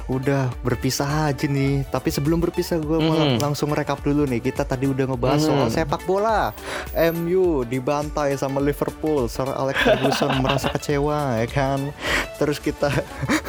Udah 0.07 0.47
berpisah 0.63 1.31
aja 1.31 1.45
nih. 1.45 1.83
Tapi 1.85 2.09
sebelum 2.09 2.39
berpisah, 2.39 2.79
gue 2.79 2.99
mau 2.99 3.19
Mhm. 3.19 3.43
langsung 3.43 3.75
rekap 3.75 3.99
dulu 4.01 4.25
nih. 4.25 4.39
Kita 4.41 4.63
tadi 4.63 4.87
udah 4.87 5.11
ngebahas 5.11 5.43
Mhm. 5.43 5.47
soal 5.47 5.69
sepak 5.69 6.03
bola. 6.07 6.55
MU 6.95 7.63
dibantai 7.63 8.35
sama 8.35 8.63
Liverpool. 8.63 9.27
Sir 9.27 9.51
Alex 9.51 9.79
Ferguson 9.79 10.31
merasa 10.43 10.71
kecewa, 10.71 11.43
ya 11.43 11.49
kan? 11.51 11.81
Terus 12.39 12.63
kita, 12.63 12.95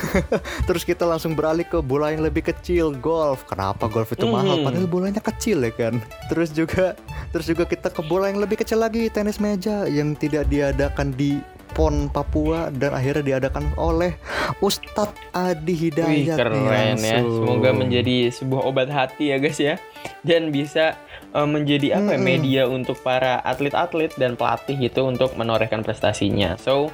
terus 0.68 0.82
kita 0.82 1.06
langsung 1.06 1.38
beralih 1.38 1.64
ke 1.64 1.78
bola 1.80 2.10
yang 2.10 2.26
lebih 2.26 2.42
kecil, 2.44 2.98
golf. 2.98 3.46
Kenapa 3.46 3.86
golf 3.86 4.10
itu 4.10 4.26
mahal? 4.26 4.62
Mhm. 4.62 4.66
Padahal 4.66 4.88
bolanya 4.90 5.22
kecil 5.22 5.62
ya 5.62 5.70
kan? 5.70 6.02
Terus 6.26 6.50
juga, 6.50 6.98
terus 7.30 7.46
juga 7.46 7.70
kita 7.70 7.94
ke 7.94 8.02
bola 8.02 8.34
yang 8.34 8.42
lebih 8.42 8.58
kecil 8.58 8.82
lagi, 8.82 9.06
tenis 9.20 9.38
meja 9.38 9.84
yang 9.84 10.16
tidak 10.16 10.48
diadakan 10.48 11.12
di 11.12 11.44
PON 11.70 12.10
Papua 12.10 12.72
dan 12.72 12.92
akhirnya 12.92 13.38
diadakan 13.38 13.78
oleh 13.78 14.18
Ustadz 14.58 15.14
Adi 15.32 15.70
Wih 15.70 15.80
Hidayat 15.86 16.10
nih 16.10 16.26
keren 16.34 16.98
ya. 16.98 17.20
Semoga 17.22 17.70
menjadi 17.72 18.16
sebuah 18.32 18.62
obat 18.64 18.90
hati 18.90 19.30
ya 19.30 19.38
guys 19.38 19.62
ya 19.62 19.78
Dan 20.20 20.50
bisa 20.50 20.98
eh, 21.30 21.46
menjadi 21.46 22.02
apa 22.02 22.10
ya, 22.10 22.18
Mm-mm. 22.18 22.26
media 22.26 22.62
untuk 22.66 22.98
para 23.00 23.38
atlet-atlet 23.40 24.10
dan 24.18 24.34
pelatih 24.34 24.82
gitu 24.82 25.06
Untuk 25.06 25.38
menorehkan 25.38 25.86
prestasinya 25.86 26.58
So 26.58 26.90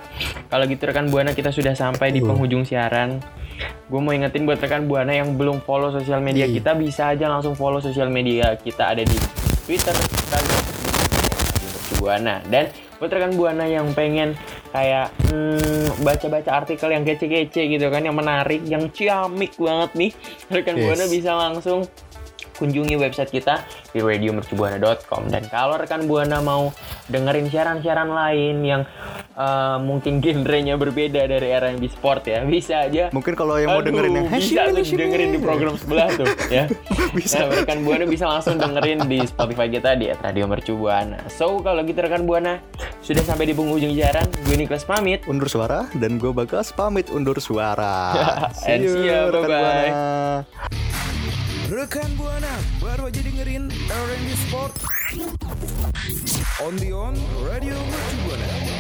kalau 0.50 0.68
gitu 0.68 0.84
rekan 0.84 1.08
Buana 1.08 1.32
kita 1.32 1.56
sudah 1.56 1.72
sampai 1.72 2.12
di 2.12 2.20
Uh. 2.20 2.28
penghujung 2.28 2.68
siaran 2.68 3.24
Gue 3.88 4.04
mau 4.04 4.12
ingetin 4.12 4.44
buat 4.44 4.60
rekan 4.60 4.92
Buana 4.92 5.16
yang 5.16 5.40
belum 5.40 5.64
follow 5.64 5.88
sosial 5.90 6.20
media 6.20 6.44
Iya. 6.44 6.60
kita 6.60 6.76
Bisa 6.76 7.16
aja 7.16 7.32
langsung 7.32 7.56
follow 7.56 7.80
sosial 7.80 8.12
media 8.12 8.60
kita 8.60 8.92
ada 8.92 9.02
di 9.02 9.18
Twitter, 9.66 9.96
Instagram, 9.96 10.62
Buana. 12.00 12.44
Dan 12.48 12.72
buat 12.98 13.12
rekan 13.12 13.34
Buana 13.36 13.66
yang 13.68 13.92
pengen 13.92 14.36
kayak 14.72 15.12
hmm, 15.32 16.04
baca-baca 16.04 16.52
artikel 16.64 16.92
yang 16.92 17.04
kece-kece 17.04 17.68
gitu 17.72 17.88
kan 17.92 18.04
yang 18.04 18.16
menarik 18.16 18.62
yang 18.68 18.88
ciamik 18.92 19.56
banget 19.56 19.92
nih. 19.96 20.12
Rekan 20.52 20.76
Yes. 20.76 20.84
Buana 20.84 21.06
bisa 21.08 21.32
langsung 21.34 21.80
kunjungi 22.56 22.96
website 22.96 23.32
kita 23.36 23.68
di 23.92 24.00
radiomercubuana.com 24.00 25.28
dan 25.28 25.44
kalau 25.52 25.76
rekan 25.76 26.08
Buana 26.08 26.40
mau 26.40 26.72
dengerin 27.12 27.52
siaran-siaran 27.52 28.10
lain 28.10 28.64
yang 28.64 28.82
eh, 29.36 29.78
mungkin 29.84 30.24
genrenya 30.24 30.80
berbeda 30.80 31.28
dari 31.28 31.52
R&B 31.52 31.84
Sport 31.92 32.24
ya 32.26 32.42
bisa 32.48 32.88
aja 32.88 33.12
Mungkin 33.12 33.36
kalau 33.36 33.60
yang 33.60 33.76
mau 33.76 33.84
Aduh, 33.84 33.92
dengerin 33.92 34.14
yang 34.16 34.28
bisa 34.32 34.68
tuh 34.72 34.82
dengerin 34.82 35.30
di 35.36 35.40
program 35.40 35.76
sebelah 35.76 36.08
tuh 36.16 36.28
ya. 36.50 36.66
Bisa. 37.16 37.48
Nah, 37.48 37.64
rekan 37.64 37.88
Buana 37.88 38.04
bisa 38.04 38.28
langsung 38.28 38.60
dengerin 38.60 39.08
di 39.08 39.24
Spotify 39.24 39.72
kita 39.72 39.96
di 39.96 40.12
Radio 40.12 40.52
Mercu 40.52 40.76
Buana. 40.76 41.16
So, 41.32 41.64
kalau 41.64 41.80
gitu 41.88 41.96
rekan 42.04 42.28
Buana 42.28 42.60
sudah 43.00 43.24
sampai 43.24 43.48
di 43.48 43.56
penghujung 43.56 43.96
siaran, 43.96 44.28
gue 44.44 44.56
Niklas 44.60 44.84
pamit. 44.84 45.24
undur 45.24 45.48
suara 45.48 45.88
dan 45.96 46.20
gue 46.20 46.36
Bagas 46.36 46.76
pamit 46.76 47.08
undur 47.08 47.40
suara. 47.40 48.12
And 48.68 48.84
see 48.84 49.08
ya, 49.08 49.32
rekan 49.32 49.48
bye-bye. 49.48 49.56
Buana. 49.56 50.44
Rekan 51.66 52.10
Buana 52.20 52.52
baru 52.84 53.08
aja 53.08 53.22
dengerin 53.24 53.72
R&B 53.88 54.28
Sport 54.50 54.74
on 56.60 56.76
the 56.76 56.92
on 56.92 57.16
Radio 57.48 57.80
Mercu 57.80 58.18
Buana. 58.28 58.75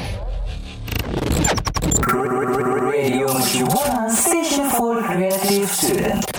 Radio 2.92 3.28
Station 4.10 4.70
for 4.70 5.02
Creative 5.04 5.70
Students. 5.70 6.35